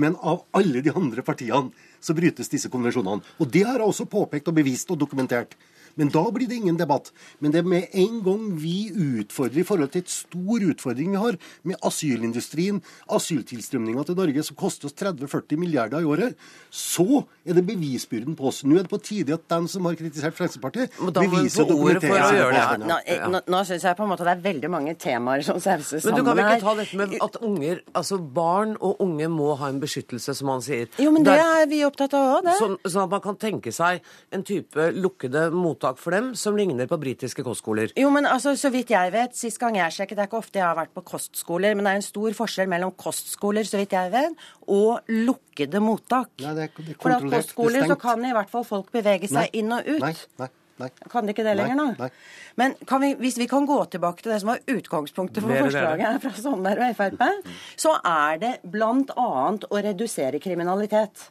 [0.00, 3.20] Men av alle de andre partiene så brytes disse konvensjonene.
[3.40, 5.52] Og det har jeg også påpekt og bevist og dokumentert.
[6.00, 7.10] Men da blir det ingen debatt.
[7.38, 11.20] Men det er med en gang vi utfordrer i forhold til et stor utfordring vi
[11.20, 11.36] har
[11.68, 12.80] med asylindustrien,
[13.12, 16.38] asyltilstrømninga til Norge som koster oss 30-40 milliarder i året,
[16.72, 18.62] så er det bevisbyrden på oss.
[18.64, 22.66] Nå er det på tide at den som har kritisert Fremskrittspartiet, beviser og dokumenterer ja,
[22.80, 22.96] Nå,
[23.34, 26.20] nå, nå syns jeg på en måte det er veldig mange temaer som sauses sammen
[26.20, 26.24] her.
[26.24, 29.52] Men du kan vel ikke ta dette med at unger, altså barn og unge må
[29.60, 30.88] ha en beskyttelse, som han sier.
[31.02, 32.56] Jo, men det er vi opptatt av òg, det.
[32.60, 34.00] Sånn, sånn at man kan tenke seg
[34.32, 37.92] en type lukkede mottak mottak for dem som ligner på britiske kostskoler.
[37.96, 40.58] Jo, men altså, så vidt jeg vet, sist gang jeg sjekket, det er ikke ofte
[40.58, 43.92] jeg har vært på kostskoler, men det er en stor forskjell mellom kostskoler, så vidt
[43.92, 44.32] jeg vet,
[44.68, 46.30] og lukkede mottak.
[46.40, 49.28] Nei, det er, det er For at kostskoler så kan i hvert fall folk bevege
[49.28, 50.00] seg nei, inn og ut.
[50.06, 50.54] Nei, nei.
[50.80, 50.88] Nei.
[51.12, 51.84] Kan det ikke det lenger nå?
[51.98, 52.54] Nei, nei.
[52.56, 56.30] Men vi, hvis vi kan gå tilbake til det som var utgangspunktet for forslaget fra
[56.40, 59.26] Sonner og Frp, så er det bl.a.
[59.60, 61.26] å redusere kriminalitet.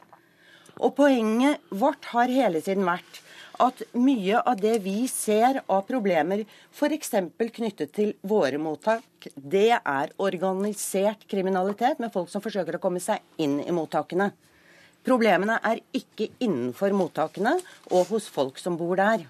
[0.78, 3.18] Og poenget vårt har hele tiden vært
[3.60, 7.12] at mye av det vi ser av problemer, f.eks.
[7.38, 13.20] knyttet til våre mottak, det er organisert kriminalitet med folk som forsøker å komme seg
[13.42, 14.30] inn i mottakene.
[15.04, 17.56] Problemene er ikke innenfor mottakene
[17.90, 19.26] og hos folk som bor der.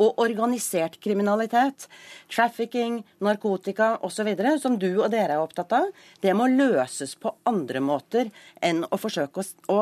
[0.00, 1.86] Og organisert kriminalitet,
[2.30, 4.30] trafficking, narkotika osv.,
[4.62, 5.90] som du og dere er opptatt av,
[6.22, 8.30] det må løses på andre måter
[8.62, 9.80] enn å forsøke å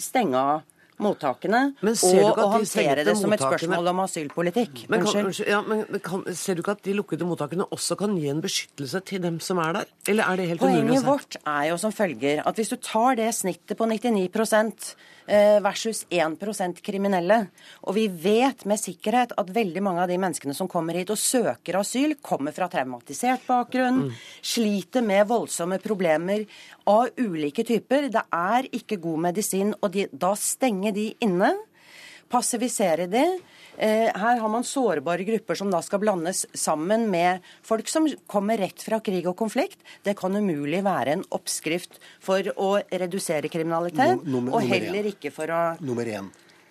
[0.00, 0.66] stenge av
[1.02, 4.84] mottakene og å håndtere det som et spørsmål om asylpolitikk.
[4.92, 8.30] Men, kan, ja, men kan, Ser du ikke at de lukkede mottakene også kan gi
[8.32, 9.94] en beskyttelse til dem som er der?
[10.12, 11.06] Eller er det helt Poenget umulig å se?
[11.06, 14.30] Poenget vårt er jo som følger at hvis du tar det snittet på 99 eh,
[15.62, 17.36] versus 1% kriminelle,
[17.86, 21.20] og vi vet med sikkerhet at veldig mange av de menneskene som kommer hit og
[21.20, 24.18] søker asyl, kommer fra traumatisert bakgrunn, mm.
[24.42, 26.42] sliter med voldsomme problemer
[26.90, 28.10] av ulike typer.
[28.10, 31.54] Det er ikke god medisin, og de, da stenge de inne,
[32.30, 33.24] passivisere de.
[33.80, 38.60] Eh, her har man sårbare grupper som da skal blandes sammen med folk som kommer
[38.60, 39.80] rett fra krig og konflikt.
[40.04, 45.32] Det kan umulig være en oppskrift for å redusere kriminalitet, no, nummer, og heller ikke
[45.32, 46.28] for å Nummer én.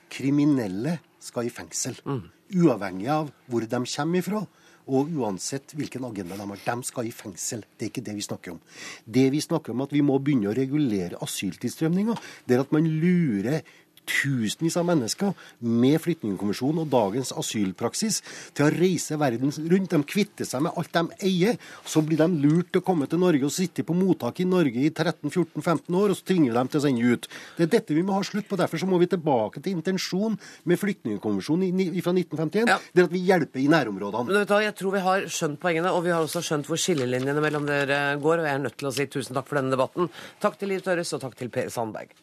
[0.10, 1.98] Kriminelle skal i fengsel.
[2.06, 2.24] Mm.
[2.62, 4.46] Uavhengig av hvor de kommer ifra.
[4.90, 7.62] Og uansett hvilken agenda de har, de skal i fengsel.
[7.78, 8.62] Det er ikke det vi snakker om.
[9.06, 12.16] Det vi snakker om, at vi må begynne å regulere asyltilstrømninga.
[12.50, 13.62] Det er at man lurer
[14.10, 18.22] tusenvis av mennesker med Flyktningkonvensjonen og dagens asylpraksis
[18.58, 19.94] til å reise verden rundt.
[19.94, 21.60] De kvitter seg med alt de eier.
[21.88, 24.84] Så blir de lurt til å komme til Norge og sitte på mottak i Norge
[24.86, 27.30] i 13-14-15 år, og så tvinger de til å sende ut.
[27.58, 28.60] Det er dette vi må ha slutt på.
[28.60, 30.40] Derfor så må vi tilbake til intensjonen
[30.70, 32.70] med Flyktningkonvensjonen fra 1951.
[32.70, 32.80] Ja.
[32.94, 34.30] Det er at vi hjelper i nærområdene.
[34.30, 36.80] Men vet du, Jeg tror vi har skjønt poengene, og vi har også skjønt hvor
[36.80, 38.44] skillelinjene mellom dere går.
[38.44, 40.10] Og jeg er nødt til å si tusen takk for denne debatten.
[40.44, 42.14] Takk til Liv Tørres, og takk til Per Sandberg.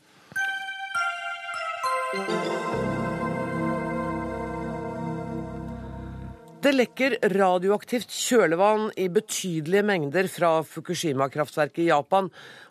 [6.62, 12.28] Det lekker radioaktivt kjølevann i betydelige mengder fra Fukushima-kraftverket i Japan,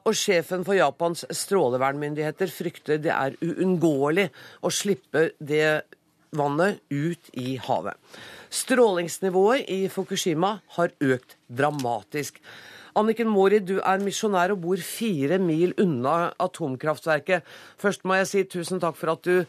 [0.07, 4.29] og sjefen for Japans strålevernmyndigheter frykter det er uunngåelig
[4.63, 5.83] å slippe det
[6.35, 7.99] vannet ut i havet.
[8.55, 12.39] Strålingsnivået i Fukushima har økt dramatisk.
[12.95, 17.43] Anniken Mori, du er misjonær og bor fire mil unna atomkraftverket.
[17.81, 19.43] Først må jeg si tusen takk for at du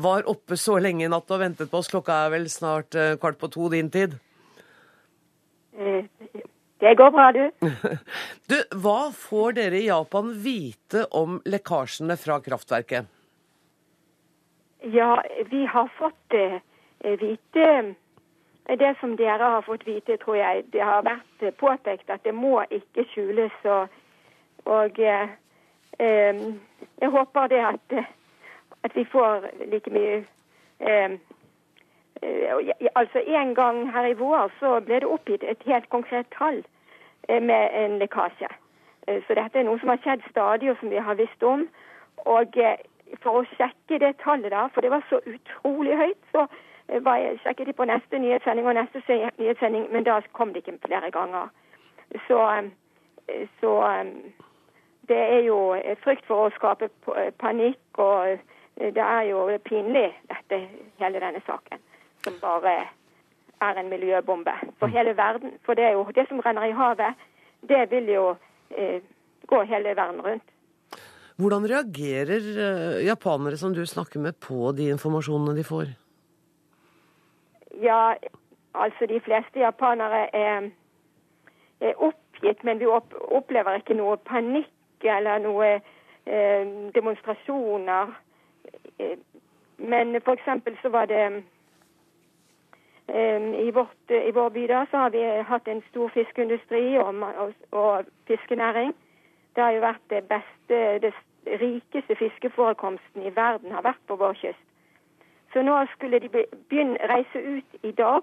[0.00, 1.88] var oppe så lenge i natt og ventet på oss.
[1.88, 4.18] Klokka er vel snart eh, kvart på to din tid?
[5.80, 6.04] Eh,
[6.80, 7.42] det går bra, du.
[8.52, 13.08] du, hva får dere i Japan vite om lekkasjene fra kraftverket?
[14.92, 15.18] Ja,
[15.50, 16.60] vi har fått eh,
[17.20, 17.66] vite
[18.78, 22.62] det som dere har fått vite, tror jeg det har vært påpekt at det må
[22.70, 23.56] ikke skjules.
[23.64, 23.88] Og,
[24.64, 25.32] og eh,
[25.98, 26.42] eh,
[27.00, 27.94] jeg håper det at,
[28.84, 30.24] at, vi får like mye
[30.80, 31.18] eh, eh
[32.94, 36.62] Altså En gang her i vår så ble det oppgitt et helt konkret tall
[37.28, 38.48] eh, med en lekkasje.
[39.06, 41.68] Så dette er noe som har skjedd stadig, og som vi har visst om.
[42.16, 42.54] Og
[43.22, 46.46] for å sjekke det tallet, da, for det var så utrolig høyt, så
[47.42, 49.02] sjekket de på neste nyhetssending og neste
[49.38, 51.48] nyhetssending, men da kom det ikke flere ganger.
[52.26, 52.38] Så,
[53.28, 54.06] eh, så eh,
[55.08, 56.90] det er jo frykt for å skape
[57.38, 60.66] panikk, og eh, det er jo pinlig, dette,
[60.98, 61.78] hele denne saken.
[62.24, 62.88] Som bare
[63.60, 64.92] er en miljøbombe for mm.
[64.92, 65.52] hele verden.
[65.64, 67.14] For det er jo det som renner i havet,
[67.68, 68.36] det vil jo
[68.76, 69.00] eh,
[69.46, 70.46] gå hele verden rundt.
[71.40, 75.94] Hvordan reagerer japanere som du snakker med, på de informasjonene de får?
[77.82, 78.14] Ja,
[78.74, 80.70] altså de fleste japanere er,
[81.80, 85.70] er oppgitt, men vi opplever ikke noe panikk eller noe
[86.26, 88.12] eh, demonstrasjoner.
[88.98, 89.16] Eh,
[89.78, 90.48] men f.eks.
[90.82, 91.24] så var det
[93.08, 97.14] eh, i, vårt, i, vår by da, så har vi hatt en stor fiskeindustri og,
[97.44, 98.92] og, og fiskenæring.
[99.56, 101.14] Det har jo vært det beste, det
[101.60, 104.69] rikeste fiskeforekomsten i verden har vært på vår kyst.
[105.52, 106.28] Så nå skulle de
[106.68, 108.22] begynne reise ut i dag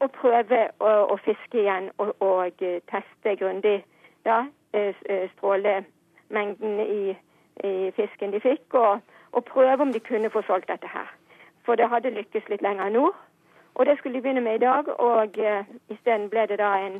[0.00, 3.78] og prøve å, å fiske igjen og, og eh, teste grundig
[4.24, 7.16] da, eh, eh, strålemengden i,
[7.64, 9.00] i, fisken de fikk, og,
[9.32, 11.08] og, prøve om de kunne få solgt dette her.
[11.64, 13.16] For det hadde lykkes litt lenger nord.
[13.76, 16.94] Og det skulle de begynne med i dag, og uh, isteden ble det da en,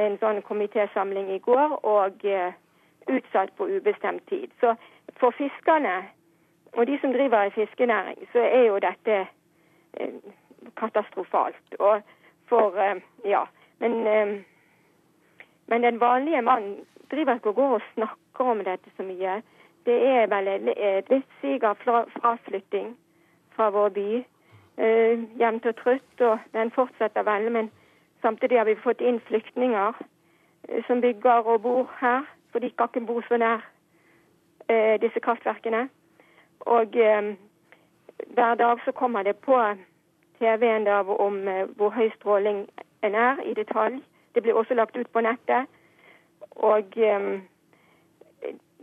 [0.00, 2.54] en sånn komitésamling i går, og uh,
[3.12, 4.48] utsatt på ubestemt tid.
[4.60, 4.72] Så
[5.20, 5.98] for fiskerne
[6.72, 9.26] og de som driver i fiskenæring, så er jo dette
[10.00, 10.14] eh,
[10.76, 11.74] katastrofalt.
[11.78, 12.02] Og
[12.46, 13.44] for eh, Ja.
[13.78, 14.40] Men, eh,
[15.66, 16.76] men den vanlige mann
[17.10, 19.42] driver ikke og går og snakker om dette så mye.
[19.86, 21.74] det er vel et litt sig av
[22.20, 22.96] fraflytting
[23.56, 24.24] fra vår by.
[25.40, 27.52] Jevnt og trutt, og den fortsetter vel.
[27.52, 27.70] Men
[28.22, 29.92] samtidig har vi fått inn flyktninger
[30.86, 33.60] som bygger og bor her, for de kan ikke bo så nær
[35.00, 35.88] disse kraftverkene.
[36.60, 36.86] Og
[38.34, 39.56] hver dag så kommer det på
[40.38, 42.68] TV-en om hvor høy stråling
[43.02, 44.00] en er i detalj.
[44.34, 45.66] Det blir også lagt ut på nettet.
[46.50, 47.40] Og eh,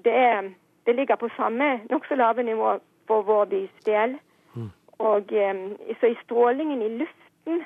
[0.04, 0.50] det, er,
[0.86, 4.18] det, ligger på samme nokså lave nivå for vår bys del.
[4.56, 4.72] Mm.
[5.00, 7.64] Og um, så i strålingen i luften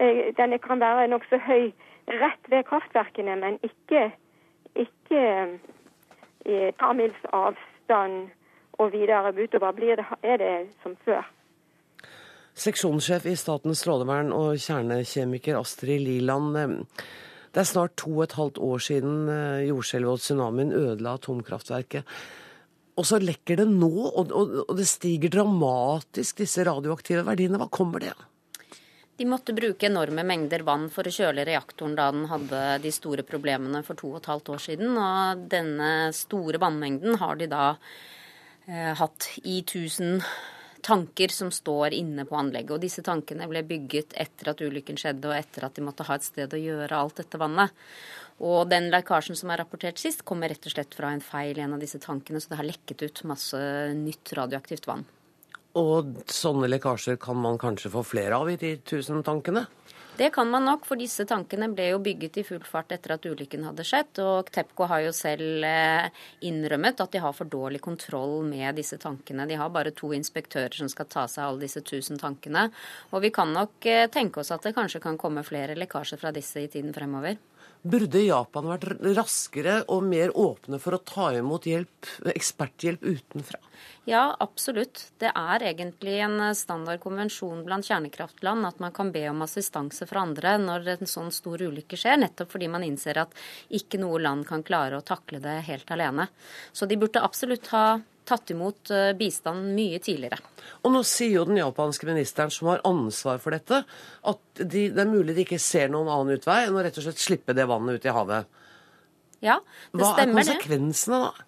[0.00, 1.72] uh, Denne kan være nokså høy
[2.08, 4.10] rett ved kraftverkene, men ikke,
[4.74, 5.22] ikke
[6.46, 8.30] uh, i mils avstand
[8.80, 11.26] og videre utover blir det, er det som før.
[12.60, 16.86] Seksjonssjef i Statens strålevern og kjernekjemiker Astrid Liland.
[17.50, 22.18] Det er snart to og et halvt år siden eh, jordskjelvet og tsunamien ødela atomkraftverket.
[23.00, 27.58] Og så lekker det nå, og, og, og det stiger dramatisk, disse radioaktive verdiene.
[27.58, 28.26] Hva kommer det av?
[29.20, 33.24] De måtte bruke enorme mengder vann for å kjøle reaktoren da den hadde de store
[33.28, 34.94] problemene for to og et halvt år siden.
[34.96, 38.19] Og denne store vannmengden har de da eh,
[38.70, 40.22] hatt i 1000
[40.80, 42.72] tanker som står inne på anlegget.
[42.76, 46.16] Og disse tankene ble bygget etter at ulykken skjedde, og etter at de måtte ha
[46.16, 47.74] et sted å gjøre alt dette vannet.
[48.40, 51.64] Og den lekkasjen som er rapportert sist, kommer rett og slett fra en feil i
[51.64, 53.58] en av disse tankene, så det har lekket ut masse
[53.96, 55.04] nytt radioaktivt vann.
[55.78, 59.66] Og sånne lekkasjer kan man kanskje få flere av i de tusen tankene?
[60.20, 63.24] Det kan man nok, for disse tankene ble jo bygget i full fart etter at
[63.24, 64.18] ulykken hadde skjedd.
[64.20, 66.10] Og Tepco har jo selv eh,
[66.44, 69.46] innrømmet at de har for dårlig kontroll med disse tankene.
[69.48, 72.66] De har bare to inspektører som skal ta seg av alle disse tusen tankene.
[73.14, 76.36] Og vi kan nok eh, tenke oss at det kanskje kan komme flere lekkasjer fra
[76.36, 77.40] disse i tiden fremover.
[77.80, 83.56] Burde Japan vært raskere og mer åpne for å ta imot hjelp, eksperthjelp utenfra?
[84.04, 85.06] Ja, absolutt.
[85.22, 90.26] Det er egentlig en standard konvensjon blant kjernekraftland at man kan be om assistanse fra
[90.26, 93.32] andre når en sånn stor ulykke skjer, nettopp fordi man innser at
[93.72, 96.28] ikke noe land kan klare å takle det helt alene.
[96.76, 98.00] Så de burde absolutt ha
[98.30, 100.40] tatt imot eh, bistand mye tidligere.
[100.84, 103.82] Og nå sier jo den japanske ministeren som har ansvar for dette,
[104.30, 107.06] at de, det er mulig de ikke ser noen annen utvei enn å rett og
[107.08, 108.56] slett slippe det vannet ut i havet.
[109.40, 109.60] Ja,
[109.92, 110.50] det Hva stemmer det.
[110.50, 111.46] Hva er konsekvensene da?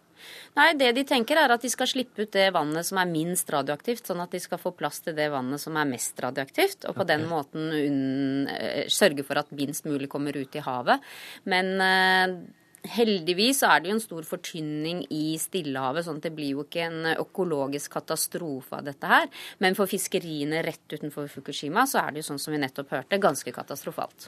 [0.53, 3.49] Nei, Det de tenker er at de skal slippe ut det vannet som er minst
[3.53, 6.97] radioaktivt, sånn at de skal få plass til det vannet som er mest radioaktivt, og
[6.99, 7.11] på okay.
[7.14, 11.09] den måten uh, sørge for at minst mulig kommer ut i havet.
[11.49, 12.37] Men uh,
[12.83, 16.89] Heldigvis er det jo en stor fortynning i Stillehavet, sånn at det blir jo ikke
[16.89, 19.28] en økologisk katastrofe av dette her.
[19.62, 23.20] Men for fiskeriene rett utenfor Fukushima så er det jo sånn som vi nettopp hørte,
[23.22, 24.26] ganske katastrofalt.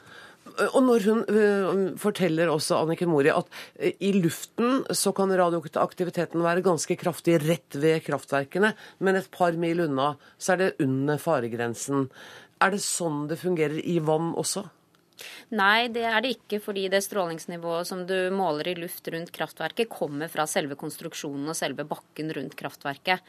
[0.69, 6.45] Og når hun uh, forteller også Anniken Mori at uh, i luften så kan radioaktiviteten
[6.45, 8.71] være ganske kraftig rett ved kraftverkene,
[9.03, 12.07] men et par mil unna så er det under faregrensen.
[12.63, 14.63] Er det sånn det fungerer i vann også?
[15.55, 19.89] Nei, det er det ikke, fordi det strålingsnivået som du måler i luft rundt kraftverket,
[19.91, 23.23] kommer fra selve konstruksjonen og selve bakken rundt kraftverket.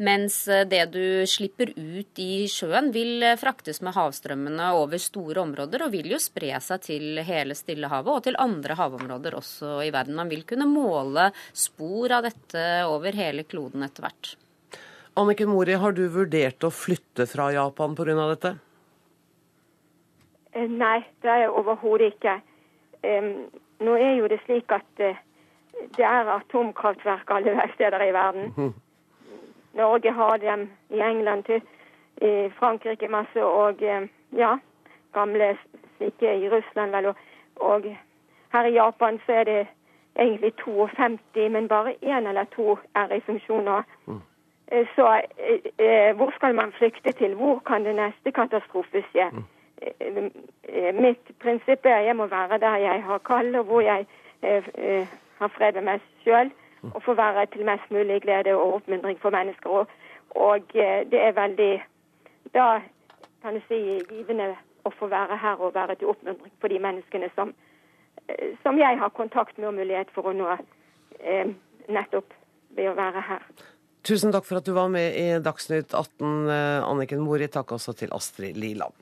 [0.00, 5.44] Mens eh, det du slipper ut i sjøen, vil eh, fraktes med havstrømmene over store
[5.44, 9.92] områder, og vil jo spre seg til hele Stillehavet og til andre havområder også i
[9.94, 10.16] verden.
[10.18, 14.34] Man vil kunne måle spor av dette over hele kloden etter hvert.
[15.20, 18.14] Anniken Mori, har du vurdert å flytte fra Japan pga.
[18.30, 18.56] dette?
[20.54, 22.40] Eh, nei, det er jeg overhodet ikke.
[23.80, 25.16] Nå er jo det slik at eh,
[25.96, 28.52] det er atomkraftverk alle steder i verden.
[28.56, 28.72] Mhm.
[29.74, 31.62] Norge har dem i England, til,
[32.16, 33.82] i Frankrike masse, og
[34.32, 34.56] ja,
[35.12, 35.56] gamle
[35.96, 37.06] slike i Russland vel.
[37.06, 37.14] Og,
[37.56, 37.84] og
[38.52, 39.66] her i Japan så er det
[40.16, 43.82] egentlig 52, men bare én eller to er i funksjon nå.
[44.06, 44.20] Mhm.
[44.72, 45.20] Eh, så
[45.78, 47.34] eh, hvor skal man flykte til?
[47.34, 49.30] Hvor kan det neste katastrofe skje?
[49.80, 50.30] Mm.
[50.62, 54.06] Eh, mitt prinsipp er at jeg må være der jeg har kall, og hvor jeg
[54.42, 55.06] eh, eh,
[55.38, 56.50] har fred med meg sjøl.
[56.94, 59.84] Og få være til mest mulig glede og oppmuntring for mennesker.
[60.30, 61.82] Og, det er veldig
[62.54, 62.80] Da
[63.42, 64.54] kan du si givende
[64.84, 67.52] å få være her og være til oppmuntring for de menneskene som,
[68.62, 70.56] som jeg har kontakt med og mulighet for å nå
[71.88, 72.32] nettopp
[72.76, 73.44] ved å være her.
[74.02, 76.48] Tusen takk for at du var med i Dagsnytt 18,
[76.88, 77.48] Anniken Mori.
[77.52, 78.96] Takk også til Astrid Liland.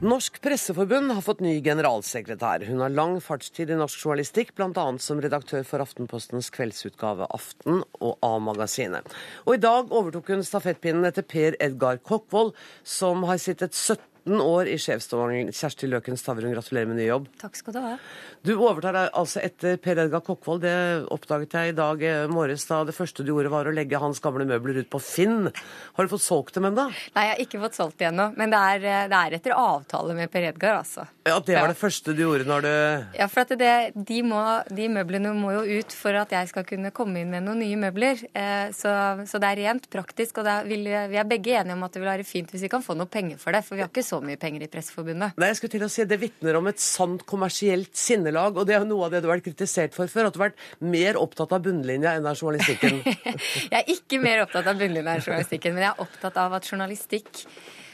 [0.00, 2.62] Norsk Presseforbund har fått ny generalsekretær.
[2.64, 4.84] Hun har lang fartstid i norsk journalistikk, bl.a.
[4.96, 9.12] som redaktør for Aftenpostens kveldsutgave Aften og A-magasinet.
[9.44, 14.40] Og i dag overtok hun stafettpinnen etter Per Edgar Kokkvold, som har sittet 17 18
[14.40, 15.52] år i sjefsstolen.
[15.54, 17.28] Kjersti Løken Stavrum, gratulerer med ny jobb.
[17.40, 17.94] Takk skal du ha.
[18.40, 20.62] Du overtar altså etter Per Edgar Kokkvold.
[20.64, 20.74] Det
[21.12, 24.20] oppdaget jeg i dag eh, morges da det første du gjorde var å legge hans
[24.24, 25.50] gamle møbler ut på Finn.
[25.96, 26.86] Har du fått solgt dem ennå?
[27.16, 28.30] Nei, jeg har ikke fått solgt dem ennå.
[28.40, 31.06] Men det er, eh, det er, etter avtale med Per Edgar, altså.
[31.28, 31.74] Ja, Det var ja.
[31.74, 32.70] det første du gjorde når du
[33.18, 34.40] Ja, for at det, de, må,
[34.70, 37.78] de, møblene må jo ut for at jeg skal kunne komme inn med noen nye
[37.80, 38.24] møbler.
[38.32, 38.94] Eh, så,
[39.28, 40.40] så, det er rent praktisk.
[40.40, 42.84] Og vil, vi er begge enige om at det vil være fint hvis vi kan
[42.84, 43.66] få noe penger for det.
[43.68, 45.38] For vi har ikke så mye penger i Presseforbundet.
[45.40, 48.58] Nei, jeg skulle til å si Det vitner om et sant kommersielt sinnelag.
[48.58, 50.28] Og det er noe av det du har vært kritisert for før.
[50.28, 53.02] At du har vært mer opptatt av bunnlinja enn av journalistikken.
[53.72, 56.68] jeg er ikke mer opptatt av bunnlinja enn journalistikken, men jeg er opptatt av at
[56.68, 57.44] journalistikk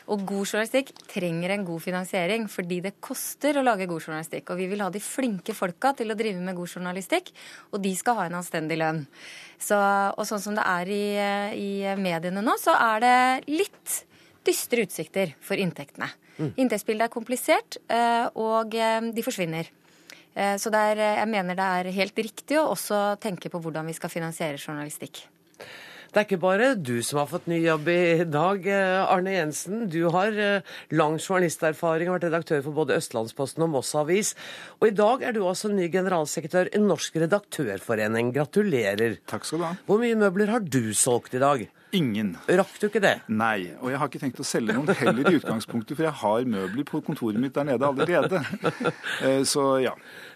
[0.06, 4.52] og god journalistikk trenger en god finansiering, fordi det koster å lage god journalistikk.
[4.52, 7.32] Og vi vil ha de flinke folka til å drive med god journalistikk,
[7.72, 9.02] og de skal ha en anstendig lønn.
[9.58, 9.78] Så,
[10.14, 11.04] og sånn som det er i,
[11.58, 13.16] i mediene nå, så er det
[13.50, 13.96] litt
[14.47, 16.09] dystre utsikter for inntektene.
[16.36, 16.53] Mm.
[16.62, 19.70] Inntektsbildet er komplisert, eh, og eh, de forsvinner.
[20.36, 23.97] Eh, så er, jeg mener det er helt riktig å også tenke på hvordan vi
[23.97, 25.24] skal finansiere journalistikk.
[26.12, 28.64] Det er ikke bare du som har fått ny jobb i dag,
[29.05, 29.82] Arne Jensen.
[29.92, 30.32] Du har
[30.97, 34.32] lang journalisterfaring og vært redaktør for både Østlandsposten og Moss Avis.
[34.78, 38.32] Og i dag er du altså ny generalsekretær i Norsk redaktørforening.
[38.32, 39.18] Gratulerer.
[39.28, 39.74] Takk skal du ha.
[39.90, 41.66] Hvor mye møbler har du solgt i dag?
[41.95, 42.32] Ingen.
[42.51, 43.14] Rakk du ikke det?
[43.30, 43.70] Nei.
[43.78, 46.87] Og jeg har ikke tenkt å selge noen heller i utgangspunktet, for jeg har møbler
[46.89, 48.43] på kontoret mitt der nede allerede.
[49.22, 49.93] Eh, så ja.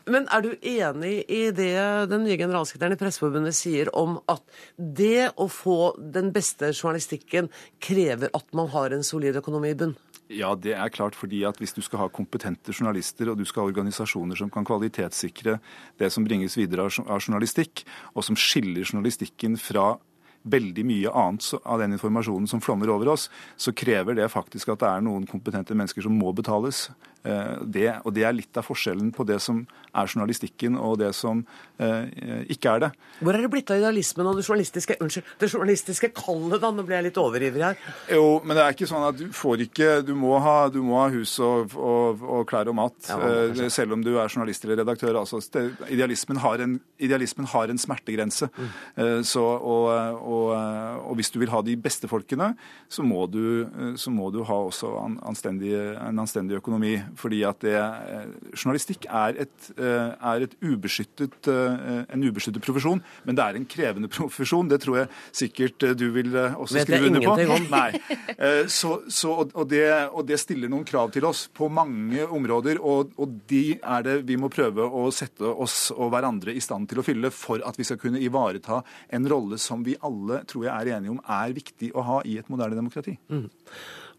[0.08, 1.74] Men er du enig i det
[2.10, 4.40] den nye generalsekretæren i Presseforbundet sier om at
[4.78, 7.50] det å få den beste journalistikken
[7.82, 9.94] krever at man har en solid økonomi i bunn?
[10.30, 11.14] Ja, det er klart.
[11.18, 14.64] fordi at Hvis du skal ha kompetente journalister, og du skal ha organisasjoner som kan
[14.64, 15.58] kvalitetssikre
[15.98, 17.84] det som bringes videre av journalistikk,
[18.14, 19.98] og som skiller journalistikken fra
[20.42, 23.28] veldig mye annet av den informasjonen som flommer over oss,
[23.60, 26.88] så krever det faktisk at det er noen kompetente mennesker som må betales.
[27.20, 29.60] Eh, det, og det er litt av forskjellen på det som
[29.90, 31.42] er journalistikken og det som
[31.82, 32.90] eh, ikke er det.
[33.20, 36.70] Hvor er det blitt av idealismen og det journalistiske unnskyld, det journalistiske kallet, da?
[36.72, 37.80] Nå ble jeg litt overivrig her.
[38.14, 40.96] Jo, men det er ikke sånn at du får ikke Du må ha, du må
[41.00, 43.18] ha hus og, og, og, klær og mat, ja,
[43.50, 45.20] eh, selv om du er journalist eller redaktør.
[45.20, 45.42] Altså,
[45.90, 48.48] idealismen, har en, idealismen har en smertegrense.
[48.56, 48.72] Mm.
[49.04, 49.90] Eh, så, og,
[50.24, 52.54] og, hvis du vil ha de beste folkene,
[52.88, 53.66] så må du,
[54.00, 54.94] så må du ha også
[55.28, 61.48] anstendig, en anstendig økonomi fordi at det, eh, journalistikk er, et, eh, er et ubeskyttet,
[61.48, 64.68] eh, en ubeskyttet profesjon, men det er en krevende profesjon.
[64.68, 67.36] Det tror jeg sikkert du vil også skrive under på.
[67.56, 67.68] Om.
[67.76, 68.66] Nei.
[68.70, 73.12] Så, så, og, det, og, det, stiller noen krav til oss på mange områder, og,
[73.20, 77.00] og de er det vi må prøve å sette oss og hverandre i stand til
[77.00, 78.80] å fylle for at vi skal kunne ivareta
[79.10, 82.38] en rolle som vi alle tror jeg er enige om er viktig å ha i
[82.40, 83.16] et moderne demokrati.
[83.30, 83.48] Mm.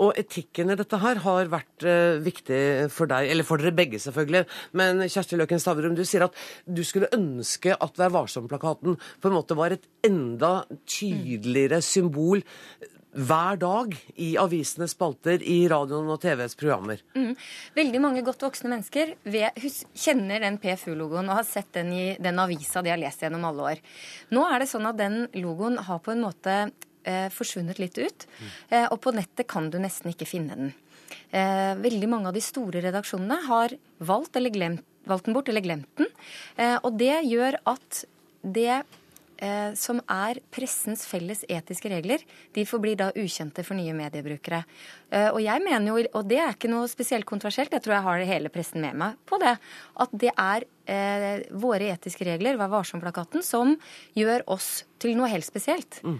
[0.02, 2.62] Og etikken i dette her har vært uh, viktig
[2.93, 4.45] for deg, eller for dere begge selvfølgelig.
[4.78, 9.36] Men Kjersti Løken Stavrum, du sier at du skulle ønske at Vær varsom-plakaten på en
[9.36, 12.41] måte var et enda tydeligere symbol
[13.12, 17.02] hver dag i avisenes spalter, i radioen og TVs programmer.
[17.16, 17.34] Mm.
[17.76, 22.39] Veldig mange godt voksne mennesker ved, kjenner den PFU-logoen og har sett den i den
[22.39, 23.84] avisa de har lest gjennom alle år.
[24.32, 26.72] Nå er det sånn at den logoen har på en måte eh,
[27.34, 28.28] forsvunnet litt ut.
[28.70, 30.74] Eh, og på nettet kan du nesten ikke finne den.
[31.32, 35.91] Eh, veldig mange av de store redaksjonene har valgt, glemt, valgt den bort eller glemt
[35.99, 36.10] den.
[36.58, 38.04] Eh, og det gjør at
[38.41, 38.82] det
[39.41, 42.24] eh, som er pressens felles etiske regler,
[42.56, 44.64] de forblir da ukjente for nye mediebrukere.
[45.10, 48.08] Eh, og jeg mener jo, og det er ikke noe spesielt kontroversielt, jeg tror jeg
[48.10, 49.56] har hele pressen med meg på det,
[50.06, 50.70] at det er
[51.56, 53.78] våre etiske regler, Vær varsom-plakaten, som
[54.18, 56.02] gjør oss til noe helt spesielt.
[56.04, 56.18] Mm.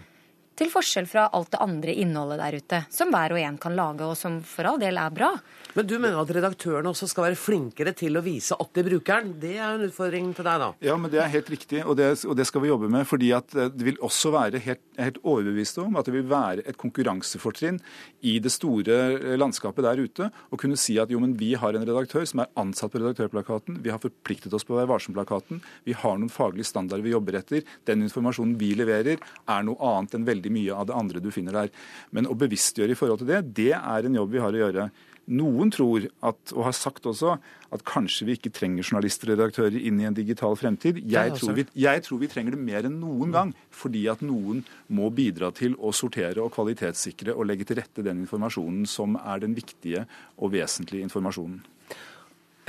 [0.52, 4.04] Til forskjell fra alt det andre innholdet der ute, som hver og en kan lage,
[4.04, 5.30] og som for all del er bra.
[5.72, 9.22] Men du mener at redaktørene også skal være flinkere til å vise at det bruker
[9.22, 9.30] den?
[9.40, 10.68] Det er jo en utfordring til deg, da.
[10.84, 13.06] Ja, men det er helt riktig, og det, og det skal vi jobbe med.
[13.08, 16.66] fordi at eh, det vil også være helt, helt overbevist om at det vil være
[16.68, 17.80] et konkurransefortrinn
[18.20, 21.72] i det store eh, landskapet der ute å kunne si at jo, men vi har
[21.72, 25.62] en redaktør som er ansatt på redaktørplakaten, vi har forpliktet oss på å være varsom-plakaten,
[25.88, 30.18] vi har noen faglige standarder vi jobber etter, den informasjonen vi leverer er noe annet
[30.18, 31.72] enn veldig veldig mye av det andre du finner der.
[32.10, 34.90] Men å bevisstgjøre i forhold til det, det er en jobb vi har å gjøre.
[35.32, 37.36] Noen tror, at, og har sagt også,
[37.72, 40.98] at kanskje vi ikke trenger journalister og redaktører inn i en digital fremtid.
[41.06, 44.64] Jeg tror, vi, jeg tror vi trenger det mer enn noen gang, fordi at noen
[44.90, 49.44] må bidra til å sortere og kvalitetssikre og legge til rette den informasjonen som er
[49.46, 50.08] den viktige
[50.42, 51.62] og vesentlige informasjonen.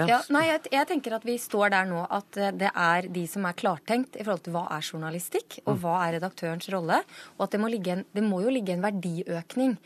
[0.02, 3.26] Ja, nei, jeg, jeg, tenker at vi står der nå at eh, det er de
[3.30, 5.84] som er klartenkt i forhold til hva er journalistikk, og mm.
[5.84, 7.04] hva er redaktørens rolle.
[7.38, 9.78] Og at det må, en, det må jo ligge en verdiøkning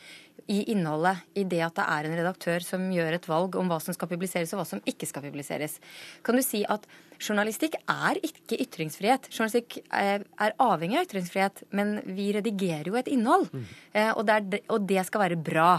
[0.47, 3.79] i innholdet, i det at det er en redaktør som gjør et valg om hva
[3.83, 5.77] som skal publiseres og hva som ikke skal publiseres.
[6.23, 6.87] Kan du si at
[7.19, 9.27] journalistikk er ikke ytringsfrihet?
[9.33, 10.23] Journalistikk er
[10.63, 13.49] avhengig av ytringsfrihet, men vi redigerer jo et innhold.
[13.51, 13.67] Mm.
[14.15, 15.69] Og, det er, og, det skal være bra.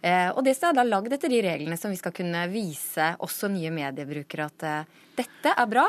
[0.00, 3.52] Eh, og det er da lagd etter de reglene som vi skal kunne vise også
[3.52, 5.84] nye mediebrukere at eh, dette er bra.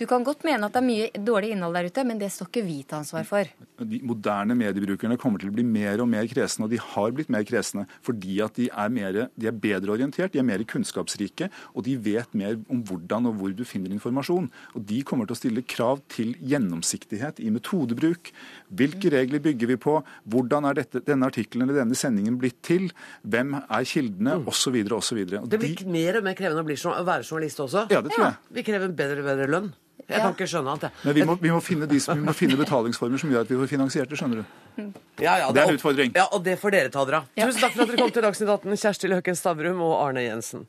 [0.00, 2.48] Du kan godt mene at det er mye dårlig innhold der ute, men det står
[2.48, 3.50] ikke vi til ansvar for.
[3.82, 7.30] De moderne mediebrukerne kommer til å bli mer og mer kresne, og de har blitt
[7.32, 11.50] mer kresne fordi at de er, mer, de er bedre orientert, de er mer kunnskapsrike,
[11.76, 14.48] og de vet mer om hvordan og hvor du finner informasjon.
[14.74, 18.32] Og De kommer til å stille krav til gjennomsiktighet i metodebruk.
[18.72, 19.98] Hvilke regler bygger vi på?
[20.32, 22.88] Hvordan er dette, denne artikkelen eller denne sendingen blitt til?
[23.28, 24.40] Hvem er kildene?
[24.40, 24.48] Mm.
[24.50, 24.80] Osv.
[24.96, 25.22] osv.
[25.52, 27.86] Det blir mer og mer krevende å, bli, å være journalist også?
[27.92, 28.34] Ja, det tror jeg.
[28.40, 29.72] Ja, vi krever bedre og bedre lønn.
[30.08, 31.00] Jeg kan ikke skjønne annet.
[31.04, 33.58] Men vi må, vi, må finne de, vi må, finne betalingsformer som gjør at vi
[33.60, 34.88] får finansiert det, skjønner du.
[35.22, 36.14] Ja, ja, det er en utfordring.
[36.16, 37.30] Ja, Og det får dere ta dere av.
[37.38, 40.66] Tusen takk for at dere kom til Dagsnytt 18, Kjersti Løken Stavrum og Arne Jensen.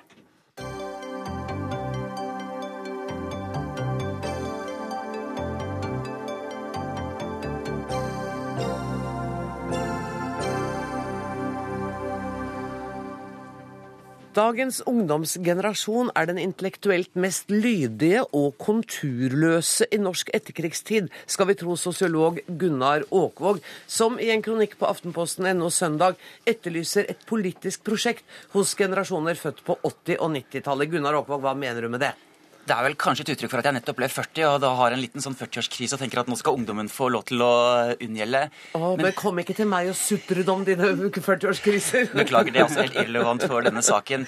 [14.34, 21.76] Dagens ungdomsgenerasjon er den intellektuelt mest lydige og konturløse i norsk etterkrigstid, skal vi tro
[21.78, 26.18] sosiolog Gunnar Åkvåg, som i en kronikk på Aftenposten NO søndag
[26.50, 28.26] etterlyser et politisk prosjekt
[28.58, 30.96] hos generasjoner født på 80- og 90-tallet.
[30.96, 32.16] Gunnar Åkvåg, hva mener du med det?
[32.64, 34.94] Det er vel kanskje et uttrykk for at jeg nettopp ble 40 og da har
[34.96, 37.50] en liten sånn 40-årskrise og tenker at nå skal ungdommen få lov til å
[37.98, 38.46] unngjelde.
[38.80, 42.14] Åh, men, men kom ikke til meg og sutret om dine 40-årskriser.
[42.22, 44.24] Beklager, det er også helt irrelevant for denne saken.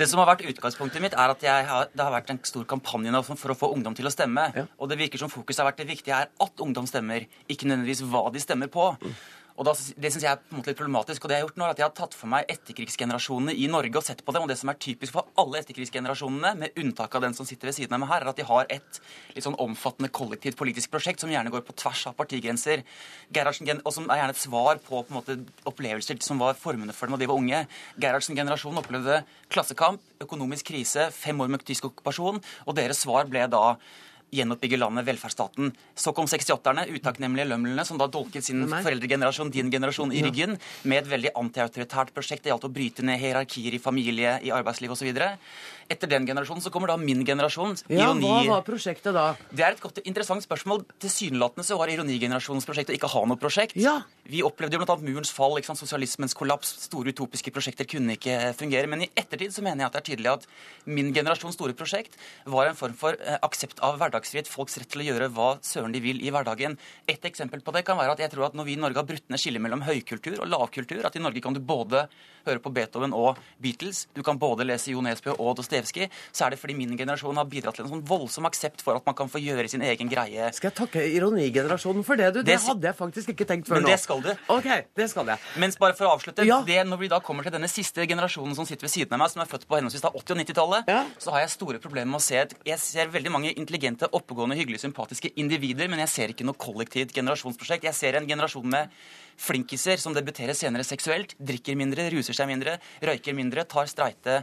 [0.00, 3.14] Det som har vært utgangspunktet mitt, er at har, det har vært en stor kampanje
[3.14, 4.48] nå for å få ungdom til å stemme.
[4.56, 4.66] Ja.
[4.82, 8.02] Og det virker som fokuset har vært det viktige er at ungdom stemmer, ikke nødvendigvis
[8.10, 8.90] hva de stemmer på.
[8.98, 9.18] Mm.
[9.56, 11.24] Og da, Det syns jeg er på en måte litt problematisk.
[11.24, 13.66] og det Jeg har gjort nå er at jeg har tatt for meg etterkrigsgenerasjonene i
[13.72, 14.42] Norge og sett på dem.
[14.42, 17.74] og Det som er typisk for alle etterkrigsgenerasjonene, med unntak av den som sitter ved
[17.74, 19.00] siden av meg her, er at de har et
[19.34, 22.84] litt sånn omfattende kollektivt politisk prosjekt som gjerne går på tvers av partigrenser.
[23.32, 27.06] Gerhardsen, og som er gjerne et svar på, på måte, opplevelser som var formende for
[27.06, 27.66] dem da de var unge.
[27.98, 33.76] Gerhardsen-generasjonen opplevde klassekamp, økonomisk krise, fem år med tysk okkupasjon, og deres svar ble da
[34.34, 35.70] gjenoppbygge landet, velferdsstaten.
[35.94, 41.04] Så kom 68-erne, utakknemlige lømlene, som da dolket sin foreldregenerasjon, din generasjon, i ryggen med
[41.04, 42.44] et veldig antiautoritært prosjekt.
[42.44, 45.12] Det gjaldt å bryte ned hierarkier i familie, i arbeidsliv osv.
[45.86, 47.76] Etter den generasjonen så kommer da min generasjon.
[47.86, 48.26] Ja, ironi.
[48.26, 49.26] Hva var prosjektet da?
[49.52, 50.82] Det er et godt, interessant spørsmål.
[51.02, 53.78] Tilsynelatende så var ironigenerasjonens prosjekt å ikke ha noe prosjekt.
[53.78, 54.00] Ja.
[54.26, 54.96] Vi opplevde jo bl.a.
[55.06, 55.78] murens fall, sant?
[55.78, 56.72] sosialismens kollaps.
[56.88, 58.90] Store utopiske prosjekter kunne ikke fungere.
[58.90, 60.48] Men i ettertid så mener jeg at det er tydelig at
[60.90, 62.18] min generasjons store prosjekt
[62.50, 65.94] var en form for eh, aksept av hverdagsfrihet, folks rett til å gjøre hva søren
[65.94, 66.76] de vil i hverdagen.
[67.08, 69.08] Et eksempel på det kan være at jeg tror at når vi i Norge har
[69.08, 72.06] brutt ned skillet mellom høykultur og lavkultur, at i Norge kan du både
[72.46, 76.54] høre på Beethoven og Beatles, du kan både lese Jo Nesbø og Dostojevskij, så er
[76.54, 79.30] det fordi min generasjon har bidratt til en sånn voldsom aksept for at man kan
[79.30, 80.50] få gjøre sin egen greie.
[80.56, 82.40] Skal jeg takke ironigenerasjonen for det, du?
[82.42, 83.86] Det, det hadde jeg faktisk ikke tenkt før nå.
[83.86, 84.30] Men det skal du.
[84.54, 85.42] Ok, det skal jeg.
[85.62, 86.60] Mens bare for å avslutte, ja.
[86.66, 89.34] det, når vi da kommer til denne siste generasjonen som sitter ved siden av meg,
[89.34, 91.02] som er født på henholdsvis 80- og 90-tallet, ja.
[91.22, 94.84] så har jeg store problemer med å se Jeg ser veldig mange intelligente, oppegående, hyggelige,
[94.84, 97.88] sympatiske individer, men jeg ser ikke noe kollektivt generasjonsprosjekt.
[97.88, 98.94] Jeg ser en generasjon med
[99.40, 104.40] flinkiser som debuterer senere seksuelt, drikker mindre, ruser seg mindre, røyker mindre, tar streite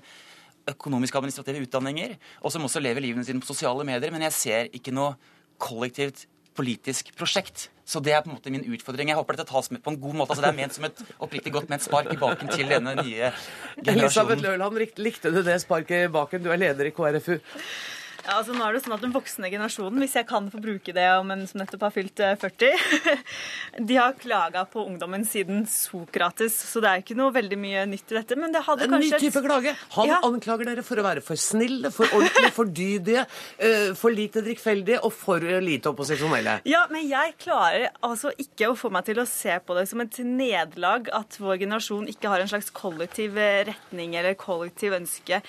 [0.70, 4.14] økonomiske administrative utdanninger, og som også lever livene sine på sosiale medier.
[4.16, 5.18] Men jeg ser ikke noe
[5.62, 7.70] kollektivt politisk prosjekt.
[7.86, 9.10] Så det er på en måte min utfordring.
[9.12, 10.34] Jeg håper dette tas med på en god måte.
[10.34, 13.32] Altså, det er ment som et oppriktig godt ment spark i baken til denne nye
[13.88, 13.98] generasjonen.
[13.98, 16.46] Elisabeth Løland, likte du det sparket i baken?
[16.46, 17.36] Du er leder i KrFU.
[18.24, 20.94] Ja, altså nå er det sånn at Den voksne generasjonen, hvis jeg kan få bruke
[20.96, 23.24] det om en som nettopp har fylt 40, eh,
[23.90, 28.14] de har klaga på ungdommen siden Sokrates, så det er ikke noe veldig mye nytt
[28.14, 28.38] i dette.
[28.40, 29.20] Men det hadde en kanskje...
[29.20, 29.76] En ny type klage.
[29.98, 30.22] Han ja.
[30.24, 33.26] anklager dere for å være for snille, for ordentlige, for dydige,
[33.58, 36.62] eh, for lite drikkfeldige og for lite opposisjonelle.
[36.70, 40.04] Ja, men jeg klarer altså ikke å få meg til å se på det som
[40.04, 45.44] et nederlag at vår generasjon ikke har en slags kollektiv retning eller kollektiv ønske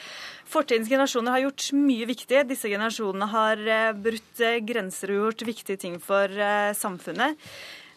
[0.54, 2.44] Fortidens generasjoner har gjort mye viktig.
[2.46, 7.40] Disse generasjonene har eh, brutt eh, grenser og gjort viktige ting for eh, samfunnet.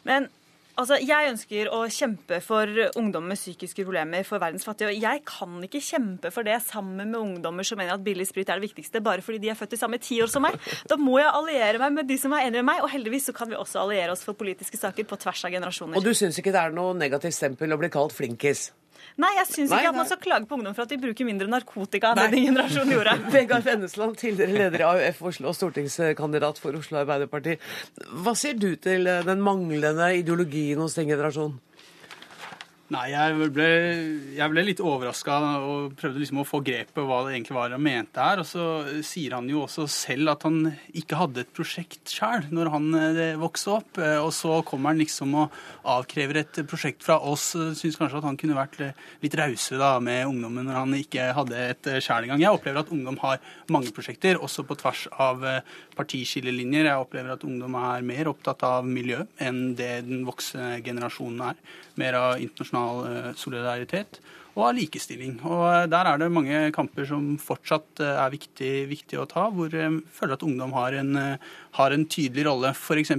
[0.08, 0.32] Men
[0.78, 4.92] Altså, Jeg ønsker å kjempe for ungdom med psykiske problemer, for verdens fattige.
[4.92, 8.52] Og jeg kan ikke kjempe for det sammen med ungdommer som mener at billig sprit
[8.54, 10.60] er det viktigste, bare fordi de er født i samme tiår som meg.
[10.86, 13.34] Da må jeg alliere meg med de som er enige med meg, og heldigvis så
[13.40, 15.98] kan vi også alliere oss for politiske saker på tvers av generasjoner.
[15.98, 18.68] Og du syns ikke det er noe negativt stempel å bli kalt flinkis?
[19.18, 21.50] Nei, jeg syns ikke at man skal klage på ungdom for at de bruker mindre
[21.52, 23.16] narkotika enn det din generasjon gjorde.
[23.36, 27.58] Vegard Vennesland, tidligere leder i AUF Oslo og stortingskandidat for Oslo Arbeiderparti.
[28.24, 31.58] Hva sier du til den manglende ideologien hos den generasjonen?
[32.88, 33.66] Nei, jeg ble,
[34.38, 37.74] jeg ble litt overraska og prøvde liksom å få grep på hva det egentlig var
[37.76, 38.40] han mente her.
[38.40, 38.68] Og så
[39.04, 43.34] sier han jo også selv at han ikke hadde et prosjekt sjøl når han eh,
[43.42, 44.00] vokste opp.
[44.00, 45.58] Eh, og så kommer han liksom og
[45.98, 47.50] avkrever et prosjekt fra oss.
[47.76, 48.80] Syns kanskje at han kunne vært
[49.26, 52.46] litt rausere med ungdommen når han ikke hadde et sjøl engang.
[52.46, 55.44] Jeg opplever at ungdom har mange prosjekter, også på tvers av
[56.00, 56.88] partiskillelinjer.
[56.88, 61.62] Jeg opplever at ungdom er mer opptatt av miljø enn det den voksne generasjonen er.
[62.00, 64.22] Mer av internasjonal internasjonal eh, solidaritet
[64.58, 65.36] og av likestilling.
[65.46, 69.50] Og eh, Der er det mange kamper som fortsatt eh, er viktig, viktig å ta,
[69.54, 71.38] hvor jeg føler at ungdom har en,
[71.78, 72.74] har en tydelig rolle.
[72.74, 73.12] F.eks.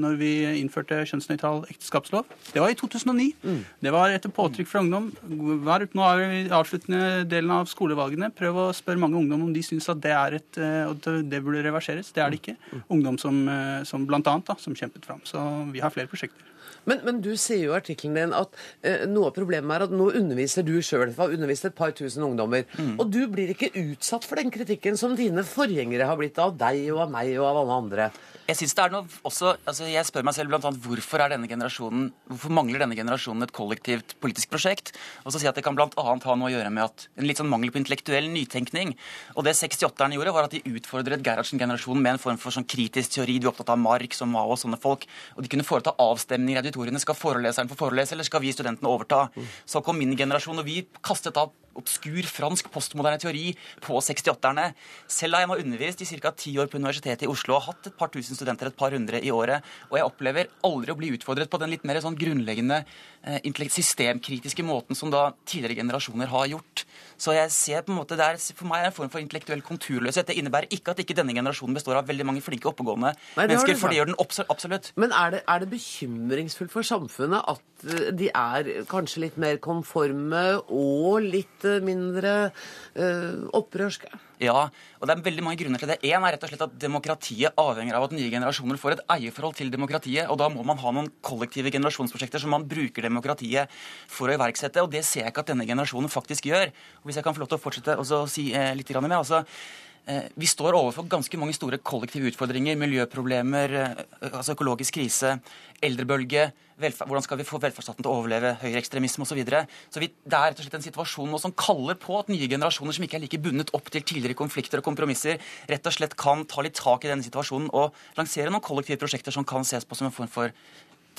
[0.00, 2.24] når vi innførte kjønnsnøytral ekteskapslov.
[2.52, 3.28] Det var i 2009.
[3.42, 3.60] Mm.
[3.84, 5.10] Det var etter påtrykk fra ungdom.
[5.28, 5.84] Er
[6.22, 8.32] vi i avsluttende delen av skolevalgene.
[8.32, 11.64] Prøv å spørre mange ungdom om de syns at det er et, at det burde
[11.66, 12.14] reverseres.
[12.16, 12.56] Det er det ikke.
[12.72, 12.86] Mm.
[12.96, 13.44] Ungdom som,
[13.88, 15.20] som blant annet, da, som kjempet fram.
[15.28, 15.42] Så
[15.74, 16.51] vi har flere prosjekter.
[16.88, 19.94] Men, men, du sier jo i artikkelen din at eh, noe av problemet er at
[19.94, 21.14] nå underviser du sjøl.
[21.18, 22.66] Har undervist et par tusen ungdommer.
[22.78, 22.96] Mm.
[22.98, 26.84] Og du blir ikke utsatt for den kritikken som dine forgjengere har blitt av deg
[26.94, 28.10] og av meg og av alle andre.
[28.48, 31.30] Jeg synes det er noe også, altså jeg spør meg selv blant annet, hvorfor, er
[31.30, 34.90] denne generasjonen, hvorfor mangler denne generasjonen et kollektivt politisk prosjekt?
[35.22, 35.86] Og så si at Det kan bl.a.
[35.94, 38.96] ha noe å gjøre med at en litt sånn mangel på intellektuell nytenkning.
[39.36, 43.14] Og Det 68-erne gjorde, var at de utfordret Gerhardsen-generasjonen med en form for sånn kritisk
[43.14, 43.38] teori.
[43.38, 45.06] Du er opptatt av Marx og Mao og sånne folk.
[45.36, 47.02] Og de kunne foreta avstemninger i auditoriene.
[47.02, 49.28] Skal foreleseren få forelese, eller skal vi studentene overta?
[49.64, 53.52] Så kom min generasjon, og vi kastet av obskur fransk postmoderne teori
[53.84, 54.70] på 68-erne.
[55.10, 56.32] Selv har jeg nå undervist i ca.
[56.36, 59.20] ti år på Universitetet i Oslo og hatt et par tusen studenter, et par hundre
[59.22, 62.82] i året, og jeg opplever aldri å bli utfordret på den litt mer sånn grunnleggende
[63.22, 66.84] eh, systemkritiske måten som da tidligere generasjoner har gjort.
[67.22, 69.22] Så jeg ser på en måte det er, For meg er det en form for
[69.22, 70.26] intellektuell konturløshet.
[70.28, 73.78] Det innebærer ikke at ikke denne generasjonen består av veldig mange flinke, oppegående Nei, mennesker,
[73.78, 74.92] for det gjør den absolutt.
[75.00, 79.60] Men er det, er det bekymringsfullt for samfunnet at eh, de er kanskje litt mer
[79.62, 84.10] konforme og litt eh, mindre uh, opprørske?
[84.42, 84.64] Ja,
[84.98, 86.00] og det er veldig mange grunner til det.
[86.02, 89.54] Én er rett og slett at demokratiet avhenger av at nye generasjoner får et eierforhold
[89.60, 90.26] til demokratiet.
[90.32, 93.70] Og da må man ha noen kollektive generasjonsprosjekter som man bruker demokratiet
[94.10, 94.82] for å iverksette.
[94.82, 96.74] Og det ser jeg ikke at denne generasjonen faktisk gjør.
[97.02, 99.44] Og hvis jeg kan få lov til å fortsette å si eh, litt mer, altså
[99.44, 99.91] Eh,
[100.34, 102.78] vi står overfor ganske mange store kollektive utfordringer.
[102.80, 105.38] Miljøproblemer, eh, altså økologisk krise,
[105.82, 106.52] eldrebølge.
[106.82, 109.28] hvordan skal vi få velferdsstaten til å overleve høyreekstremisme osv.
[109.28, 109.66] Så, videre.
[109.88, 112.48] så vi, det er rett og slett en situasjon nå som kaller på at nye
[112.48, 115.38] generasjoner som ikke er like bundet opp til tidligere konflikter og kompromisser,
[115.70, 119.30] rett og slett kan ta litt tak i denne situasjonen og lansere noen kollektive prosjekter
[119.30, 120.50] som kan ses på som en form for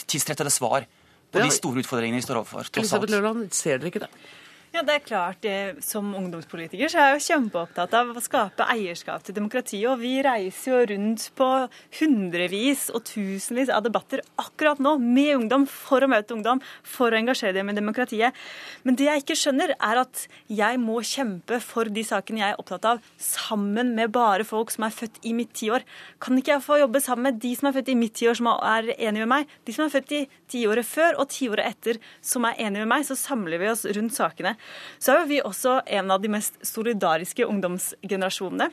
[0.03, 0.83] tidsrettede svar
[1.31, 2.67] på de store utfordringene vi står overfor.
[2.75, 4.11] Elisabeth Løland, ser dere ikke det?
[4.73, 5.45] Ja, det er klart.
[5.85, 9.85] Som ungdomspolitiker så er jeg jo kjempeopptatt av å skape eierskap til demokratiet.
[9.91, 11.49] Og vi reiser jo rundt på
[11.99, 17.19] hundrevis og tusenvis av debatter akkurat nå med ungdom for å møte ungdom, for å
[17.19, 18.33] engasjere dem i demokratiet.
[18.81, 22.65] Men det jeg ikke skjønner, er at jeg må kjempe for de sakene jeg er
[22.65, 25.85] opptatt av, sammen med bare folk som er født i mitt tiår.
[26.17, 28.49] Kan ikke jeg få jobbe sammen med de som er født i mitt tiår, som
[28.55, 29.55] er enige med meg?
[29.69, 33.05] De som er født i tiåret før og tiåret etter, som er enige med meg,
[33.05, 34.57] så samler vi oss rundt sakene.
[34.99, 38.71] Så er jo vi også en av de mest solidariske ungdomsgenerasjonene.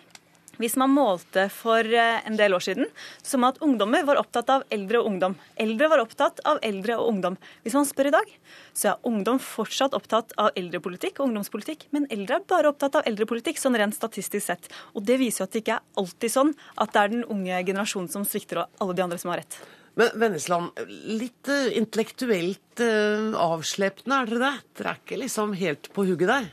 [0.60, 2.88] Hvis man målte for eh, en del år siden,
[3.24, 5.36] som at ungdommer var opptatt av eldre og ungdom.
[5.60, 7.38] Eldre var opptatt av eldre og ungdom.
[7.64, 8.34] Hvis man spør i dag,
[8.76, 13.08] så er ungdom fortsatt opptatt av eldrepolitikk og ungdomspolitikk, men eldre er bare opptatt av
[13.08, 14.68] eldrepolitikk, sånn rent statistisk sett.
[14.92, 17.64] Og det viser jo at det ikke er alltid sånn at det er den unge
[17.72, 19.62] generasjonen som svikter, og alle de andre som har rett.
[19.98, 20.78] Men Vennesland,
[21.10, 24.54] litt uh, intellektuelt uh, avsleppende, er dere det?
[24.78, 26.50] Dere er ikke liksom helt på hugget der?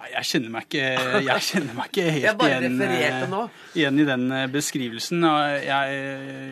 [0.00, 0.84] Jeg kjenner meg ikke,
[1.28, 3.34] jeg kjenner meg ikke helt igjen, eh,
[3.76, 5.26] igjen, i den eh, beskrivelsen.
[5.66, 5.98] Jeg,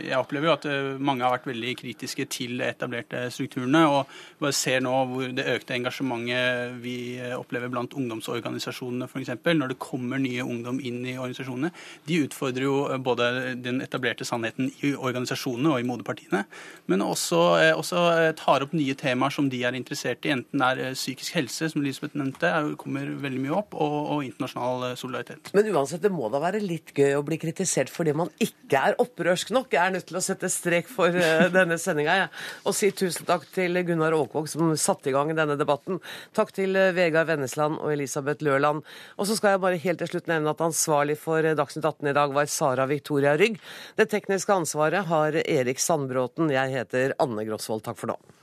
[0.04, 3.82] jeg, opplever jo at eh, mange har vært veldig kritiske til etablerte strukturene.
[3.88, 6.96] Og bare ser nå hvor det økte engasjementet vi
[7.38, 9.32] opplever blant ungdomsorganisasjonene f.eks.
[9.48, 11.72] Når det kommer nye ungdom inn i organisasjonene.
[12.08, 13.30] De utfordrer jo både
[13.64, 16.44] den etablerte sannheten i organisasjonene og i moderpartiene,
[16.90, 17.40] men også,
[17.78, 18.04] også
[18.38, 21.82] tar opp nye temaer som de er interessert i, enten det er psykisk helse, som
[21.82, 25.50] Elisabeth nevnte, kommer veldig veldig mye opp, og, og, internasjonal eh, solidaritet.
[25.54, 28.98] Men uansett, det må da være litt gøy å bli kritisert fordi man ikke er
[29.00, 29.72] opprørsk nok.
[29.72, 32.16] Jeg er nødt til å sette strek for uh, denne sendinga.
[32.24, 32.28] Ja.
[32.66, 36.00] Og si tusen takk til Gunnar Aakvåg som satte i gang denne debatten.
[36.36, 38.84] Takk til uh, Vegard Vennesland og Elisabeth Løland.
[39.16, 42.16] Og så skal jeg bare helt til slutt nevne at ansvarlig for Dagsnytt 18 i
[42.16, 43.60] dag var Sara Victoria Rygg.
[43.98, 46.52] Det tekniske ansvaret har Erik Sandbråten.
[46.54, 47.86] Jeg heter Anne Grosvold.
[47.86, 48.37] Takk for nå.